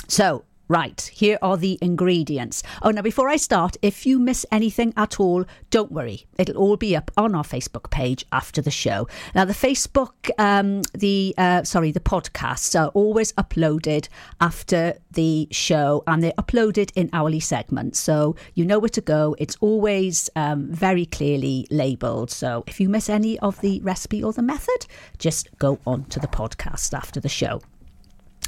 So, 0.07 0.43
Right, 0.73 1.11
here 1.13 1.37
are 1.43 1.55
the 1.55 1.77
ingredients. 1.83 2.63
Oh, 2.81 2.89
now 2.89 3.03
before 3.03 3.29
I 3.29 3.35
start, 3.35 3.77
if 3.83 4.07
you 4.07 4.17
miss 4.17 4.43
anything 4.51 4.91
at 4.97 5.19
all, 5.19 5.45
don't 5.69 5.91
worry. 5.91 6.25
It'll 6.39 6.57
all 6.57 6.77
be 6.77 6.95
up 6.95 7.11
on 7.15 7.35
our 7.35 7.43
Facebook 7.43 7.91
page 7.91 8.25
after 8.31 8.59
the 8.59 8.71
show. 8.71 9.07
Now, 9.35 9.45
the 9.45 9.53
Facebook, 9.53 10.31
um, 10.39 10.81
the 10.95 11.35
uh, 11.37 11.61
sorry, 11.61 11.91
the 11.91 11.99
podcasts 11.99 12.73
are 12.73 12.87
always 12.95 13.33
uploaded 13.33 14.07
after 14.41 14.95
the 15.11 15.47
show, 15.51 16.03
and 16.07 16.23
they're 16.23 16.39
uploaded 16.39 16.91
in 16.95 17.07
hourly 17.13 17.39
segments, 17.39 17.99
so 17.99 18.35
you 18.55 18.65
know 18.65 18.79
where 18.79 18.89
to 18.89 19.01
go. 19.01 19.35
It's 19.37 19.57
always 19.61 20.27
um, 20.35 20.71
very 20.71 21.05
clearly 21.05 21.67
labelled. 21.69 22.31
So 22.31 22.63
if 22.65 22.79
you 22.79 22.89
miss 22.89 23.11
any 23.11 23.37
of 23.41 23.61
the 23.61 23.79
recipe 23.81 24.23
or 24.23 24.33
the 24.33 24.41
method, 24.41 24.87
just 25.19 25.55
go 25.59 25.77
on 25.85 26.05
to 26.05 26.19
the 26.19 26.27
podcast 26.27 26.95
after 26.95 27.19
the 27.19 27.29
show. 27.29 27.61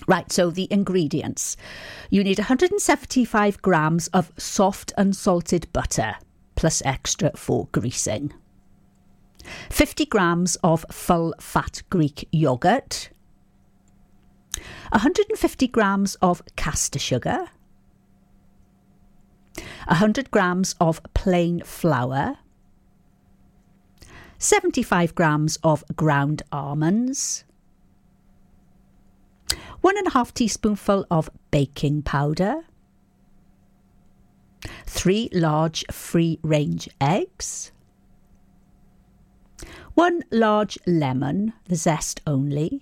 Right, 0.08 0.32
so 0.32 0.52
the 0.52 0.68
ingredients. 0.72 1.58
You 2.10 2.24
need 2.24 2.38
175 2.38 3.62
grams 3.62 4.08
of 4.10 4.32
soft 4.38 4.94
unsalted 4.98 5.72
butter, 5.74 6.16
plus 6.56 6.82
extra 6.86 7.32
for 7.36 7.68
greasing. 7.72 8.34
50 9.70 10.06
grams 10.06 10.58
of 10.58 10.86
full 10.92 11.34
fat 11.40 11.82
Greek 11.90 12.28
yogurt. 12.32 13.10
150 14.92 15.68
grams 15.68 16.16
of 16.16 16.42
caster 16.56 17.00
sugar. 17.00 17.48
100 19.88 20.32
grams 20.32 20.76
of 20.80 21.02
plain 21.14 21.62
flour. 21.64 22.38
75 24.38 25.16
grams 25.16 25.58
of 25.64 25.84
ground 25.96 26.44
almonds 26.52 27.45
one 29.86 30.00
and 30.00 30.08
a 30.08 30.14
half 30.14 30.34
teaspoonful 30.34 31.06
of 31.12 31.30
baking 31.52 32.02
powder, 32.02 32.64
three 34.88 35.30
large 35.32 35.86
free 35.92 36.40
range 36.42 36.90
eggs, 37.00 37.72
one 39.94 40.24
large 40.32 40.80
lemon, 40.88 41.54
the 41.66 41.76
zest 41.76 42.20
only, 42.26 42.82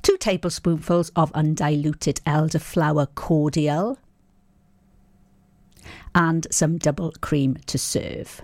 two 0.00 0.16
tablespoonfuls 0.16 1.10
of 1.14 1.30
undiluted 1.34 2.18
elderflower 2.24 3.06
cordial, 3.14 3.98
and 6.14 6.46
some 6.50 6.78
double 6.78 7.12
cream 7.20 7.58
to 7.66 7.76
serve. 7.76 8.40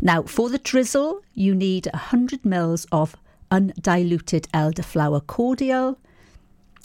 Now, 0.00 0.22
for 0.22 0.48
the 0.48 0.56
drizzle, 0.56 1.20
you 1.34 1.54
need 1.54 1.86
100 1.92 2.46
mils 2.46 2.86
of 2.90 3.14
undiluted 3.54 4.48
elderflower 4.52 5.24
cordial 5.24 5.96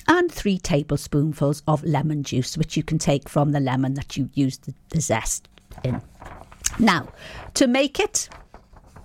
and 0.07 0.31
three 0.31 0.59
tablespoonfuls 0.59 1.63
of 1.67 1.83
lemon 1.83 2.21
juice, 2.23 2.57
which 2.57 2.77
you 2.77 2.83
can 2.83 2.99
take 2.99 3.27
from 3.27 3.51
the 3.51 3.59
lemon 3.59 3.95
that 3.95 4.15
you 4.15 4.29
used 4.35 4.65
the, 4.65 4.73
the 4.89 5.01
zest 5.01 5.49
in. 5.83 5.99
Now, 6.77 7.11
to 7.55 7.65
make 7.65 7.99
it, 7.99 8.29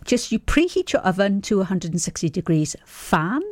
just 0.04 0.30
you 0.30 0.38
preheat 0.38 0.92
your 0.92 1.00
oven 1.02 1.40
to 1.42 1.58
160 1.58 2.28
degrees 2.28 2.76
fan 2.84 3.42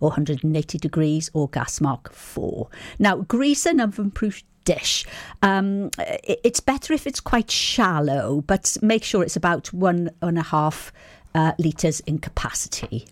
or 0.00 0.08
180 0.08 0.78
degrees 0.78 1.30
or 1.32 1.48
gas 1.48 1.80
mark 1.80 2.12
4. 2.12 2.68
Now, 2.98 3.16
grease 3.18 3.64
an 3.64 3.80
oven 3.80 4.10
proof 4.10 4.42
dish. 4.64 5.06
Um, 5.42 5.90
it's 5.98 6.60
better 6.60 6.92
if 6.92 7.06
it's 7.06 7.20
quite 7.20 7.50
shallow, 7.50 8.42
but 8.46 8.76
make 8.82 9.04
sure 9.04 9.22
it's 9.22 9.36
about 9.36 9.72
one 9.72 10.10
and 10.20 10.38
a 10.38 10.42
half 10.42 10.92
uh, 11.34 11.52
litres 11.58 12.00
in 12.00 12.18
capacity. 12.18 13.06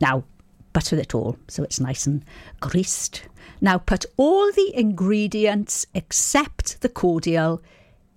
Now, 0.00 0.24
butter 0.72 0.96
it 0.96 1.14
all 1.14 1.38
so 1.48 1.62
it's 1.62 1.80
nice 1.80 2.06
and 2.06 2.24
greased. 2.60 3.22
Now, 3.60 3.78
put 3.78 4.04
all 4.16 4.52
the 4.52 4.72
ingredients 4.74 5.86
except 5.94 6.80
the 6.82 6.88
cordial 6.88 7.62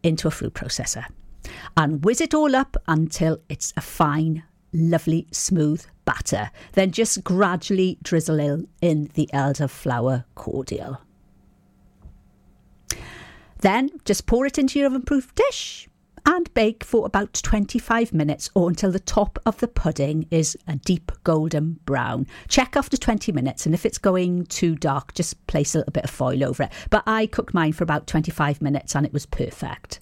into 0.04 0.28
a 0.28 0.32
food 0.32 0.54
processor 0.54 1.06
and 1.78 2.04
whiz 2.04 2.22
it 2.22 2.34
all 2.34 2.56
up 2.56 2.78
until 2.88 3.40
it's 3.50 3.74
a 3.78 3.82
fine, 3.82 4.44
lovely, 4.74 5.28
smooth 5.32 5.86
batter. 6.06 6.52
Then 6.74 6.92
just 6.92 7.24
gradually 7.24 7.98
drizzle 8.02 8.40
in- 8.40 8.68
in 8.82 9.10
the 9.14 9.30
elderflower 9.34 10.26
cordial. 10.36 11.02
Then 13.60 13.90
just 14.06 14.26
pour 14.26 14.46
it 14.46 14.58
into 14.58 14.80
your 14.80 14.88
oven 14.88 15.02
proof 15.02 15.34
dish 15.36 15.89
and 16.30 16.54
bake 16.54 16.84
for 16.84 17.08
about 17.08 17.34
25 17.34 18.14
minutes 18.14 18.52
or 18.54 18.70
until 18.70 18.92
the 18.92 19.00
top 19.00 19.40
of 19.48 19.58
the 19.58 19.68
pudding 19.68 20.28
is 20.30 20.56
a 20.68 20.76
deep 20.76 21.12
golden 21.24 21.80
brown. 21.86 22.28
Check 22.48 22.78
after 22.78 22.98
20 22.98 23.32
minutes 23.32 23.66
and 23.66 23.74
if 23.74 23.84
it's 23.84 23.98
going 23.98 24.46
too 24.46 24.76
dark, 24.76 25.16
just 25.16 25.48
place 25.48 25.74
a 25.74 25.80
little 25.80 25.92
bit 25.92 26.04
of 26.04 26.12
foil 26.12 26.44
over 26.44 26.64
it. 26.64 26.72
But 26.92 27.02
I 27.08 27.26
cooked 27.26 27.56
mine 27.56 27.74
for 27.74 27.84
about 27.84 28.06
25 28.06 28.62
minutes 28.62 28.96
and 28.96 29.08
it 29.08 29.14
was 29.14 29.26
perfect. 29.26 30.02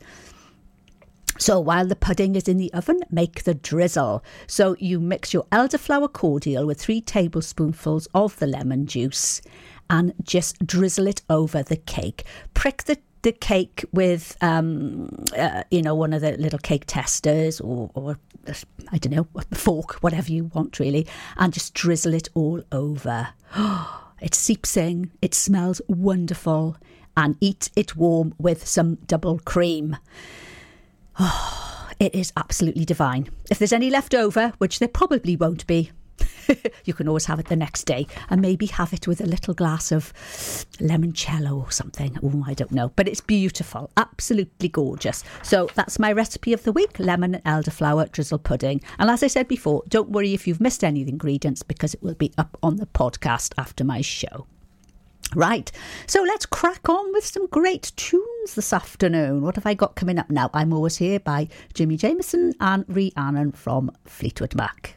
So 1.39 1.61
while 1.61 1.87
the 1.87 1.95
pudding 1.95 2.35
is 2.35 2.49
in 2.49 2.57
the 2.57 2.73
oven, 2.73 2.99
make 3.09 3.45
the 3.45 3.53
drizzle. 3.53 4.21
So 4.47 4.75
you 4.79 4.99
mix 4.99 5.33
your 5.33 5.45
elderflower 5.45 6.11
cordial 6.11 6.65
with 6.65 6.81
three 6.81 6.99
tablespoonfuls 6.99 8.09
of 8.13 8.37
the 8.39 8.47
lemon 8.47 8.85
juice 8.85 9.41
and 9.89 10.13
just 10.23 10.65
drizzle 10.67 11.07
it 11.07 11.21
over 11.29 11.63
the 11.63 11.77
cake. 11.77 12.25
Prick 12.53 12.83
the 12.83 12.97
the 13.27 13.33
cake 13.33 13.83
with, 13.91 14.37
um, 14.39 15.09
uh, 15.37 15.61
you 15.69 15.81
know, 15.81 15.93
one 15.93 16.13
of 16.13 16.21
the 16.21 16.31
little 16.37 16.59
cake 16.59 16.85
testers 16.87 17.59
or, 17.59 17.91
or 17.93 18.17
I 18.93 18.97
don't 18.99 19.13
know, 19.13 19.27
a 19.35 19.53
fork, 19.53 19.95
whatever 19.95 20.31
you 20.31 20.45
want 20.45 20.79
really, 20.79 21.05
and 21.35 21.51
just 21.51 21.73
drizzle 21.73 22.13
it 22.13 22.29
all 22.33 22.63
over. 22.71 23.29
It 24.19 24.33
seeps 24.33 24.75
in, 24.75 25.11
it 25.21 25.35
smells 25.35 25.79
wonderful, 25.87 26.75
and 27.15 27.37
eat 27.39 27.69
it 27.75 27.95
warm 27.95 28.33
with 28.39 28.67
some 28.67 28.95
double 29.05 29.37
cream. 29.37 29.95
Oh, 31.19 31.91
it 31.99 32.15
is 32.15 32.33
absolutely 32.35 32.83
divine. 32.83 33.29
If 33.51 33.59
there's 33.59 33.73
any 33.73 33.91
left 33.91 34.15
over, 34.15 34.53
which 34.57 34.79
there 34.79 34.87
probably 34.87 35.35
won't 35.35 35.67
be, 35.67 35.91
you 36.85 36.93
can 36.93 37.07
always 37.07 37.25
have 37.25 37.39
it 37.39 37.47
the 37.47 37.55
next 37.55 37.83
day 37.83 38.07
and 38.29 38.41
maybe 38.41 38.65
have 38.67 38.93
it 38.93 39.07
with 39.07 39.21
a 39.21 39.25
little 39.25 39.53
glass 39.53 39.91
of 39.91 40.13
limoncello 40.79 41.63
or 41.63 41.71
something. 41.71 42.17
Oh, 42.23 42.43
I 42.45 42.53
don't 42.53 42.71
know. 42.71 42.91
But 42.95 43.07
it's 43.07 43.21
beautiful, 43.21 43.89
absolutely 43.97 44.69
gorgeous. 44.69 45.23
So 45.43 45.69
that's 45.75 45.99
my 45.99 46.11
recipe 46.11 46.53
of 46.53 46.63
the 46.63 46.71
week 46.71 46.99
lemon 46.99 47.35
and 47.35 47.43
elderflower 47.43 48.11
drizzle 48.11 48.39
pudding. 48.39 48.81
And 48.99 49.09
as 49.09 49.23
I 49.23 49.27
said 49.27 49.47
before, 49.47 49.83
don't 49.87 50.09
worry 50.09 50.33
if 50.33 50.47
you've 50.47 50.61
missed 50.61 50.83
any 50.83 51.01
of 51.01 51.07
the 51.07 51.13
ingredients 51.13 51.63
because 51.63 51.93
it 51.93 52.03
will 52.03 52.15
be 52.15 52.31
up 52.37 52.57
on 52.63 52.77
the 52.77 52.85
podcast 52.85 53.53
after 53.57 53.83
my 53.83 54.01
show. 54.01 54.47
Right, 55.35 55.69
so 56.05 56.23
let's 56.23 56.45
crack 56.45 56.87
on 56.87 57.11
with 57.11 57.25
some 57.25 57.47
great 57.47 57.91
tunes 57.97 58.55
this 58.55 58.71
afternoon. 58.71 59.41
What 59.41 59.55
have 59.55 59.65
I 59.65 59.73
got 59.73 59.95
coming 59.95 60.17
up 60.17 60.29
now? 60.29 60.49
I'm 60.53 60.71
always 60.71 60.97
here 60.97 61.19
by 61.19 61.49
Jimi 61.73 61.97
Jamison 61.97 62.53
and 62.61 62.85
Rhiannon 62.87 63.51
from 63.51 63.91
Fleetwood 64.05 64.55
Mac. 64.55 64.96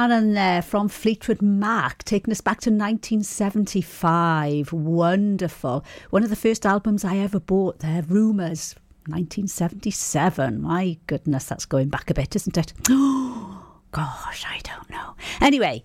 Love's 0.00 0.10
Rhiannon 0.10 0.34
there 0.34 0.62
from 0.62 0.88
Fleetwood 0.88 1.42
Mac, 1.42 2.02
taking 2.04 2.32
us 2.32 2.40
back 2.40 2.60
to 2.60 2.70
1975. 2.70 4.72
Wonderful. 4.72 5.84
One 6.08 6.22
of 6.22 6.30
the 6.30 6.36
first 6.36 6.64
albums 6.64 7.04
I 7.04 7.18
ever 7.18 7.38
bought 7.38 7.80
there, 7.80 8.00
Rumours, 8.02 8.74
1977. 9.08 10.62
My 10.62 10.96
goodness, 11.06 11.44
that's 11.44 11.66
going 11.66 11.90
back 11.90 12.08
a 12.08 12.14
bit, 12.14 12.34
isn't 12.34 12.56
it? 12.56 12.72
Oh, 12.88 13.66
Gosh, 13.92 14.46
I 14.48 14.60
don't 14.62 14.88
know. 14.88 15.16
Anyway, 15.40 15.82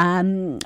um, 0.00 0.58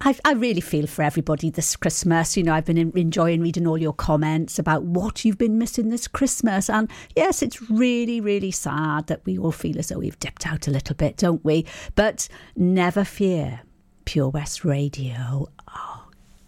I, 0.00 0.16
I 0.24 0.32
really 0.32 0.62
feel 0.62 0.86
for 0.86 1.02
everybody 1.02 1.50
this 1.50 1.76
Christmas. 1.76 2.36
You 2.36 2.42
know, 2.42 2.54
I've 2.54 2.64
been 2.64 2.78
enjoying 2.96 3.42
reading 3.42 3.66
all 3.66 3.76
your 3.76 3.92
comments 3.92 4.58
about 4.58 4.82
what 4.84 5.24
you've 5.24 5.36
been 5.36 5.58
missing 5.58 5.90
this 5.90 6.08
Christmas. 6.08 6.70
And 6.70 6.90
yes, 7.14 7.42
it's 7.42 7.70
really, 7.70 8.18
really 8.20 8.50
sad 8.50 9.08
that 9.08 9.26
we 9.26 9.36
all 9.36 9.52
feel 9.52 9.78
as 9.78 9.88
though 9.88 9.98
we've 9.98 10.18
dipped 10.20 10.46
out 10.46 10.66
a 10.66 10.70
little 10.70 10.96
bit, 10.96 11.18
don't 11.18 11.44
we? 11.44 11.66
But 11.96 12.28
never 12.56 13.04
fear, 13.04 13.60
Pure 14.06 14.30
West 14.30 14.64
Radio 14.64 15.48
are 15.68 16.04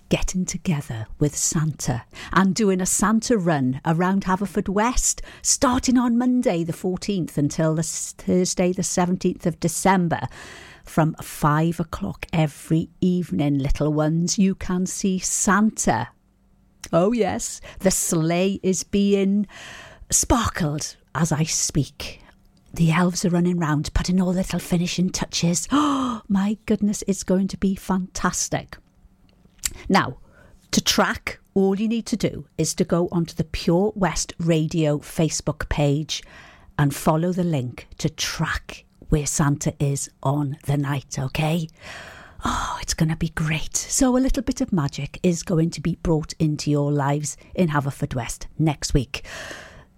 getting 0.09 0.47
together 0.47 1.07
with 1.19 1.37
Santa 1.37 2.05
and 2.33 2.55
doing 2.55 2.81
a 2.81 2.87
Santa 2.87 3.37
run 3.37 3.83
around 3.85 4.25
Haverfordwest, 4.25 5.21
starting 5.43 5.99
on 5.99 6.17
Monday 6.17 6.65
the 6.65 6.73
14th 6.73 7.37
until 7.37 7.75
the 7.75 7.83
Thursday 7.83 8.73
the 8.73 8.81
17th 8.81 9.45
of 9.45 9.61
December. 9.61 10.21
From 10.89 11.14
five 11.22 11.78
o'clock 11.80 12.24
every 12.32 12.89
evening, 13.03 13.59
little 13.59 13.93
ones, 13.93 14.39
you 14.39 14.55
can 14.55 14.86
see 14.86 15.18
Santa. 15.18 16.09
Oh, 16.93 17.12
yes, 17.12 17.61
the 17.80 17.91
sleigh 17.91 18.59
is 18.62 18.84
being 18.84 19.47
sparkled 20.11 20.97
as 21.14 21.30
I 21.30 21.45
speak. 21.45 22.22
The 22.72 22.91
elves 22.91 23.24
are 23.26 23.30
running 23.30 23.59
round, 23.59 23.93
putting 23.93 24.18
all 24.20 24.32
little 24.32 24.59
finishing 24.59 25.11
touches. 25.11 25.68
Oh, 26.20 26.22
my 26.26 26.57
goodness, 26.66 27.05
it's 27.07 27.22
going 27.22 27.49
to 27.49 27.57
be 27.57 27.76
fantastic. 27.76 28.76
Now, 29.89 30.18
to 30.72 30.80
track, 30.80 31.39
all 31.55 31.78
you 31.78 31.86
need 31.86 32.07
to 32.07 32.16
do 32.16 32.47
is 32.57 32.74
to 32.74 32.84
go 32.84 33.09
onto 33.12 33.34
the 33.34 33.45
Pure 33.45 33.93
West 33.95 34.32
Radio 34.39 34.99
Facebook 34.99 35.68
page 35.68 36.22
and 36.78 36.95
follow 36.95 37.30
the 37.30 37.45
link 37.45 37.86
to 37.99 38.09
track 38.09 38.84
where 39.09 39.27
Santa 39.27 39.75
is 39.79 40.11
on 40.23 40.59
the 40.67 40.77
night, 40.77 41.19
okay? 41.19 41.69
Oh, 42.45 42.79
it's 42.81 42.95
going 42.95 43.09
to 43.09 43.17
be 43.17 43.31
great. 43.31 43.77
So, 43.77 44.17
a 44.17 44.19
little 44.19 44.43
bit 44.43 44.61
of 44.61 44.73
magic 44.73 45.19
is 45.23 45.43
going 45.43 45.71
to 45.71 45.81
be 45.81 45.97
brought 46.03 46.35
into 46.39 46.71
your 46.71 46.93
lives 46.93 47.37
in 47.55 47.69
Haverfordwest 47.69 48.47
next 48.59 48.95
week. 48.95 49.25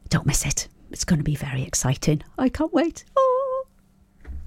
Don't 0.08 0.26
miss 0.26 0.46
it. 0.46 0.68
It's 0.90 1.04
going 1.04 1.18
to 1.18 1.24
be 1.24 1.36
very 1.36 1.62
exciting. 1.62 2.22
I 2.38 2.48
can't 2.48 2.72
wait. 2.72 3.04
Oh. 3.16 3.29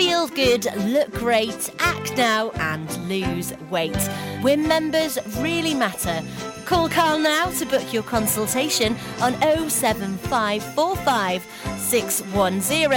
Feel 0.00 0.28
good, 0.28 0.64
look 0.86 1.12
great, 1.12 1.70
act 1.78 2.16
now, 2.16 2.52
and 2.52 2.88
lose 3.06 3.52
weight. 3.68 3.94
When 4.40 4.66
members 4.66 5.18
really 5.36 5.74
matter. 5.74 6.22
Call 6.64 6.88
Carl 6.88 7.18
now 7.18 7.50
to 7.50 7.66
book 7.66 7.92
your 7.92 8.02
consultation 8.04 8.96
on 9.20 9.34
07545 9.68 11.44
610 11.80 12.90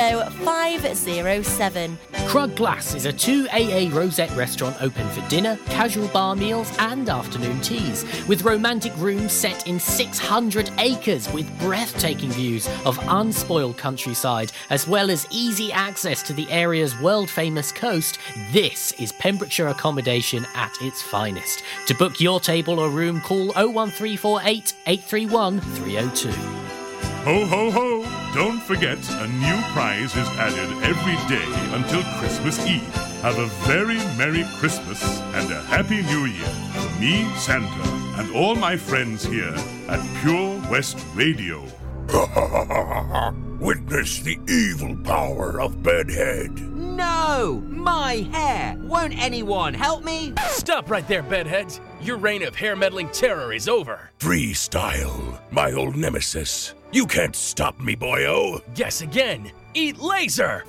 Crug 2.27 2.55
Glas 2.55 2.95
is 2.95 3.05
a 3.05 3.13
2AA 3.13 3.93
Rosette 3.93 4.35
restaurant 4.35 4.75
open 4.81 5.07
for 5.09 5.27
dinner, 5.29 5.57
casual 5.67 6.07
bar 6.09 6.35
meals, 6.35 6.71
and 6.79 7.07
afternoon 7.07 7.61
teas, 7.61 8.03
with 8.27 8.43
romantic 8.43 8.95
rooms 8.97 9.31
set 9.31 9.67
in 9.67 9.79
600 9.79 10.71
acres 10.79 11.31
with 11.31 11.59
breathtaking 11.59 12.31
views 12.31 12.67
of 12.85 12.99
unspoiled 13.07 13.77
countryside, 13.77 14.51
as 14.69 14.87
well 14.87 15.11
as 15.11 15.27
easy 15.29 15.71
access 15.71 16.23
to 16.23 16.33
the 16.33 16.49
area's 16.51 16.99
world 16.99 17.29
famous 17.29 17.71
coast. 17.71 18.17
This 18.51 18.91
is 18.93 19.11
Pembrokeshire 19.13 19.67
accommodation 19.67 20.45
at 20.55 20.73
its 20.81 21.01
finest. 21.01 21.63
To 21.87 21.95
book 21.95 22.19
your 22.19 22.39
table 22.39 22.79
or 22.79 22.89
room, 22.89 23.21
call 23.21 23.47
01348 23.53 24.73
831 24.87 25.61
302. 25.61 26.82
Ho, 27.23 27.45
ho, 27.45 27.71
ho! 27.71 28.33
Don't 28.33 28.61
forget, 28.61 28.97
a 29.11 29.27
new 29.27 29.61
prize 29.71 30.13
is 30.13 30.27
added 30.37 30.69
every 30.83 31.15
day 31.33 31.73
until 31.73 32.03
Christmas 32.19 32.59
Eve. 32.67 32.83
Have 33.21 33.39
a 33.39 33.45
very 33.65 33.95
Merry 34.17 34.43
Christmas 34.57 35.21
and 35.33 35.49
a 35.49 35.61
Happy 35.61 36.01
New 36.03 36.25
Year 36.25 36.45
from 36.73 36.99
me, 36.99 37.23
Santa, 37.37 37.89
and 38.19 38.35
all 38.35 38.55
my 38.55 38.75
friends 38.75 39.23
here 39.23 39.55
at 39.87 40.21
Pure 40.21 40.69
West 40.69 40.97
Radio. 41.15 41.63
Witness 43.57 44.19
the 44.19 44.37
evil 44.49 44.97
power 45.05 45.61
of 45.61 45.81
Bedhead. 45.81 46.59
No! 46.75 47.63
My 47.69 48.15
hair! 48.33 48.75
Won't 48.79 49.17
anyone 49.17 49.73
help 49.73 50.03
me? 50.03 50.33
Stop 50.49 50.91
right 50.91 51.07
there, 51.07 51.23
bedheads. 51.23 51.79
Your 52.03 52.17
reign 52.17 52.43
of 52.43 52.53
hair 52.53 52.75
meddling 52.75 53.07
terror 53.09 53.53
is 53.53 53.69
over. 53.69 54.11
Freestyle, 54.19 55.39
my 55.51 55.71
old 55.71 55.95
nemesis. 55.95 56.75
You 56.91 57.07
can't 57.07 57.33
stop 57.33 57.79
me, 57.79 57.95
boyo. 57.95 58.61
Guess 58.75 58.99
again. 58.99 59.49
Eat 59.73 59.99
laser. 59.99 60.65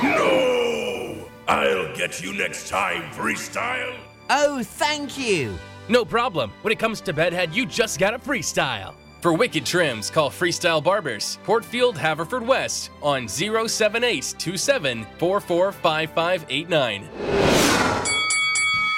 No! 0.00 1.26
I'll 1.48 1.92
get 1.96 2.22
you 2.22 2.32
next 2.34 2.68
time, 2.68 3.10
Freestyle. 3.10 3.96
Oh, 4.30 4.62
thank 4.62 5.18
you. 5.18 5.58
No 5.88 6.04
problem. 6.04 6.52
When 6.62 6.70
it 6.72 6.78
comes 6.78 7.00
to 7.00 7.12
bedhead, 7.12 7.52
you 7.52 7.66
just 7.66 7.98
gotta 7.98 8.20
freestyle. 8.20 8.94
For 9.20 9.32
wicked 9.32 9.66
trims, 9.66 10.08
call 10.08 10.30
Freestyle 10.30 10.84
Barbers, 10.84 11.40
Portfield, 11.42 11.98
Haverford 11.98 12.46
West 12.46 12.90
on 13.02 13.26
07827 13.26 15.04
445589. 15.18 17.08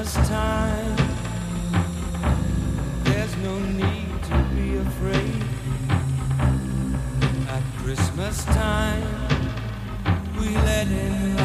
Christmas 0.00 0.28
time. 0.28 0.96
There's 3.04 3.36
no 3.36 3.58
need 3.58 4.08
to 4.22 4.38
be 4.54 4.78
afraid. 4.78 5.44
At 7.46 7.62
Christmas 7.82 8.42
time, 8.46 9.04
we 10.38 10.56
let 10.56 10.86
in 10.86 11.39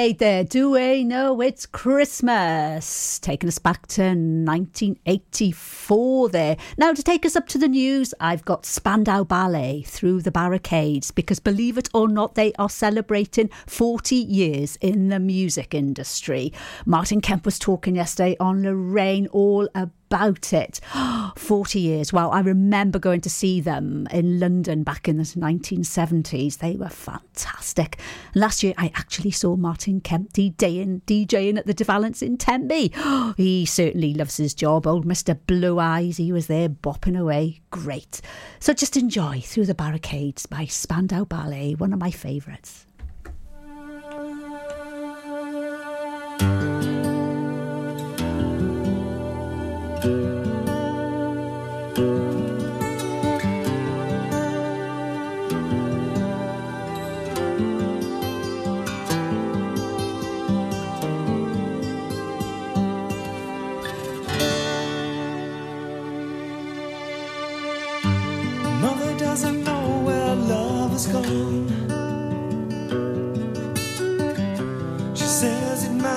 Band 0.00 0.18
there. 0.18 0.44
Do 0.44 0.70
we 0.70 1.04
know 1.04 1.42
it's 1.42 1.66
Christmas? 1.66 3.18
Taking 3.18 3.48
us 3.48 3.58
back 3.58 3.86
to 3.88 4.02
1984 4.02 6.28
there. 6.30 6.56
Now, 6.78 6.94
to 6.94 7.02
take 7.02 7.26
us 7.26 7.36
up 7.36 7.46
to 7.48 7.58
the 7.58 7.68
news, 7.68 8.14
I've 8.18 8.46
got 8.46 8.64
Spandau 8.64 9.24
Ballet 9.24 9.82
through 9.82 10.22
the 10.22 10.30
barricades 10.30 11.10
because, 11.10 11.38
believe 11.38 11.76
it 11.76 11.90
or 11.92 12.08
not, 12.08 12.34
they 12.34 12.54
are 12.54 12.70
celebrating 12.70 13.50
40 13.66 14.16
years 14.16 14.78
in 14.80 15.10
the 15.10 15.20
music 15.20 15.74
industry. 15.74 16.50
Martin 16.86 17.20
Kemp 17.20 17.44
was 17.44 17.58
talking 17.58 17.96
yesterday 17.96 18.38
on 18.40 18.62
Lorraine 18.62 19.26
all 19.28 19.68
about 19.74 19.90
about 20.10 20.52
it. 20.52 20.80
40 21.36 21.78
years. 21.78 22.12
Wow, 22.12 22.30
I 22.30 22.40
remember 22.40 22.98
going 22.98 23.20
to 23.20 23.30
see 23.30 23.60
them 23.60 24.08
in 24.10 24.40
London 24.40 24.82
back 24.82 25.06
in 25.06 25.18
the 25.18 25.22
1970s. 25.22 26.58
They 26.58 26.74
were 26.74 26.88
fantastic. 26.88 28.00
Last 28.34 28.64
year, 28.64 28.74
I 28.76 28.90
actually 28.96 29.30
saw 29.30 29.54
Martin 29.54 30.00
Kemp 30.00 30.32
DJing, 30.32 31.02
DJing 31.02 31.58
at 31.58 31.66
the 31.66 31.74
De 31.74 31.84
Valence 31.84 32.22
in 32.22 32.36
Tenby. 32.36 32.92
He 33.36 33.64
certainly 33.64 34.12
loves 34.12 34.36
his 34.36 34.54
job. 34.54 34.86
Old 34.86 35.06
Mr. 35.06 35.38
Blue 35.46 35.78
Eyes, 35.78 36.16
he 36.16 36.32
was 36.32 36.48
there 36.48 36.68
bopping 36.68 37.18
away. 37.18 37.60
Great. 37.70 38.20
So 38.58 38.72
just 38.72 38.96
enjoy 38.96 39.40
Through 39.40 39.66
the 39.66 39.74
Barricades 39.74 40.46
by 40.46 40.64
Spandau 40.66 41.24
Ballet, 41.24 41.74
one 41.74 41.92
of 41.92 42.00
my 42.00 42.10
favourites. 42.10 42.86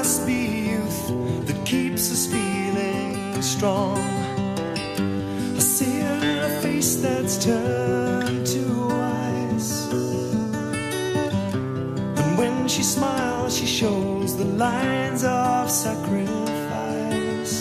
must 0.03 0.25
be 0.27 0.41
youth 0.71 1.01
that 1.47 1.65
keeps 1.65 2.11
us 2.11 2.27
feeling 2.27 3.41
strong. 3.41 3.97
I 5.55 5.59
see 5.59 5.95
it 5.99 6.23
in 6.23 6.39
a 6.43 6.61
face 6.61 6.97
that's 6.97 7.37
turned 7.45 8.45
to 8.47 8.63
ice. 8.91 9.71
And 12.19 12.37
when 12.37 12.67
she 12.67 12.83
smiles, 12.83 13.55
she 13.57 13.65
shows 13.65 14.35
the 14.35 14.49
lines 14.65 15.23
of 15.23 15.71
sacrifice. 15.71 17.55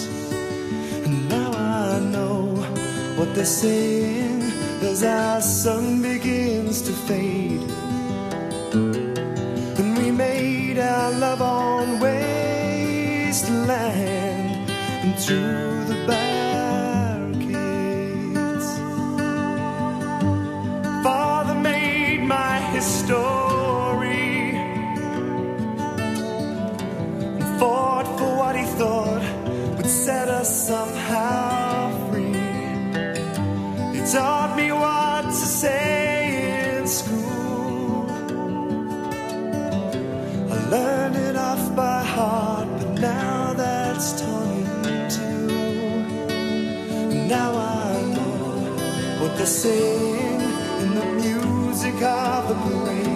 And 1.04 1.28
now 1.28 1.52
I 1.52 2.00
know 2.00 2.56
what 3.18 3.36
they're 3.36 3.44
saying 3.44 4.42
as 4.90 5.04
our 5.04 5.40
sun 5.40 6.02
begins 6.02 6.82
to 6.82 6.92
fade. 7.06 7.62
Our 10.82 11.12
love 11.12 11.40
on 11.40 12.00
wasteland 12.00 12.58
and 15.04 15.14
through 15.16 15.84
the 15.84 15.94
barricades. 16.08 17.38
Father 21.04 21.54
made 21.54 22.24
my 22.24 22.58
history 22.74 24.56
and 27.38 27.44
fought 27.60 28.06
for 28.18 28.36
what 28.36 28.56
he 28.56 28.64
thought 28.64 29.22
would 29.76 29.86
set 29.86 30.28
us 30.28 30.66
somehow 30.66 31.92
free. 32.10 32.42
He 33.94 34.00
taught 34.12 34.56
me 34.56 34.71
what 49.32 49.62
they're 49.62 50.82
in 50.82 50.94
the 50.94 51.04
music 51.22 52.02
of 52.02 52.48
the 52.48 52.54
parade. 52.54 53.11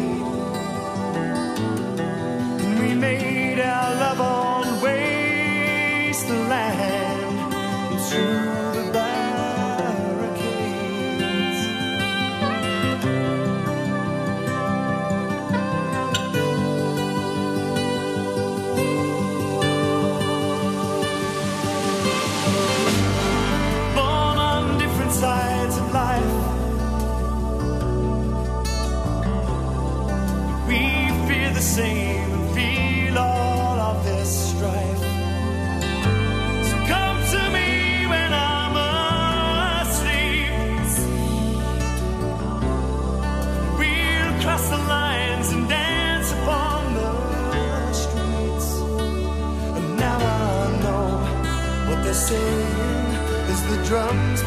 Drums 53.86 54.45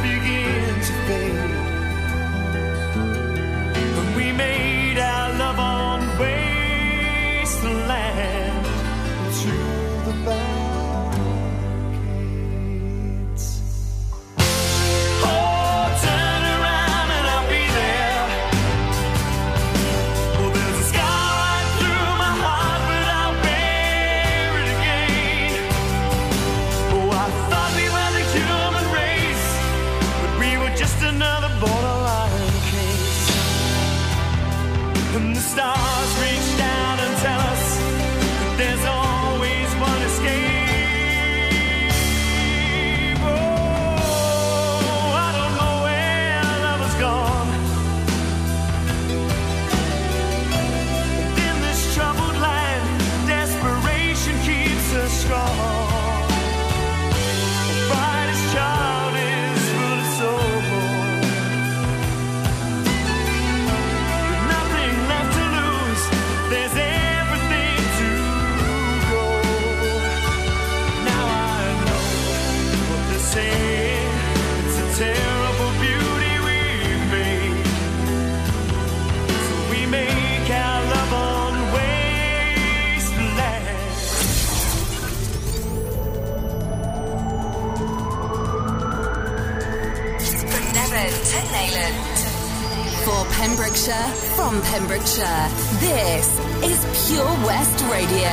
Pembrokeshire, 93.79 94.13
from 94.35 94.61
Pembrokeshire, 94.63 95.47
this 95.79 96.27
is 96.63 97.07
Pure 97.07 97.25
West 97.45 97.81
Radio. 97.85 98.29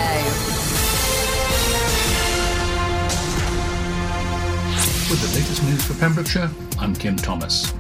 With 5.09 5.23
the 5.23 5.39
latest 5.39 5.63
news 5.63 5.87
for 5.87 5.95
Pembrokeshire, 6.01 6.51
I'm 6.81 6.97
Kim 6.97 7.15
Thomas. 7.15 7.73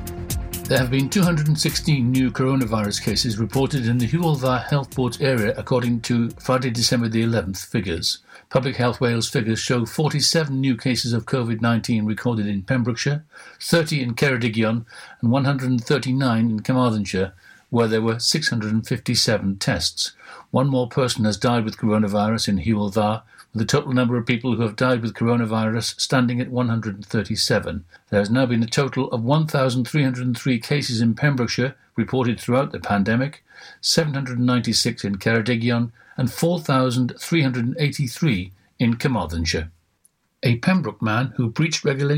There 0.68 0.78
have 0.78 0.92
been 0.92 1.08
216 1.08 2.08
new 2.08 2.30
coronavirus 2.30 3.02
cases 3.02 3.36
reported 3.36 3.88
in 3.88 3.98
the 3.98 4.06
Hywel 4.06 4.36
Dda 4.36 4.64
Health 4.68 4.94
Board's 4.94 5.20
area 5.20 5.52
according 5.56 6.02
to 6.02 6.30
Friday, 6.38 6.70
December 6.70 7.08
the 7.08 7.24
11th 7.24 7.66
figures. 7.66 8.18
Public 8.48 8.76
Health 8.76 9.00
Wales 9.00 9.28
figures 9.28 9.58
show 9.58 9.84
47 9.84 10.60
new 10.60 10.76
cases 10.76 11.12
of 11.12 11.26
COVID-19 11.26 12.06
recorded 12.06 12.46
in 12.46 12.62
Pembrokeshire, 12.62 13.24
30 13.60 14.02
in 14.02 14.14
Ceredigion 14.14 14.84
and 15.20 15.32
139 15.32 16.50
in 16.50 16.60
Carmarthenshire, 16.60 17.32
where 17.76 17.88
there 17.88 18.00
were 18.00 18.18
657 18.18 19.58
tests. 19.58 20.12
One 20.50 20.68
more 20.68 20.88
person 20.88 21.26
has 21.26 21.36
died 21.36 21.62
with 21.62 21.76
coronavirus 21.76 22.48
in 22.48 22.60
Hywel 22.60 22.90
Dda, 22.90 23.20
with 23.52 23.60
the 23.60 23.66
total 23.66 23.92
number 23.92 24.16
of 24.16 24.24
people 24.24 24.56
who 24.56 24.62
have 24.62 24.76
died 24.76 25.02
with 25.02 25.12
coronavirus 25.12 26.00
standing 26.00 26.40
at 26.40 26.50
137. 26.50 27.84
There 28.08 28.18
has 28.18 28.30
now 28.30 28.46
been 28.46 28.62
a 28.62 28.66
total 28.66 29.10
of 29.10 29.22
1,303 29.22 30.58
cases 30.58 31.02
in 31.02 31.14
Pembrokeshire 31.14 31.74
reported 31.96 32.40
throughout 32.40 32.72
the 32.72 32.80
pandemic, 32.80 33.44
796 33.82 35.04
in 35.04 35.18
Ceredigion, 35.18 35.92
and 36.16 36.32
4,383 36.32 38.52
in 38.78 38.96
Carmarthenshire. 38.96 39.70
A 40.42 40.56
Pembroke 40.56 41.02
man 41.02 41.34
who 41.36 41.50
breached 41.50 41.84
regulations 41.84 42.14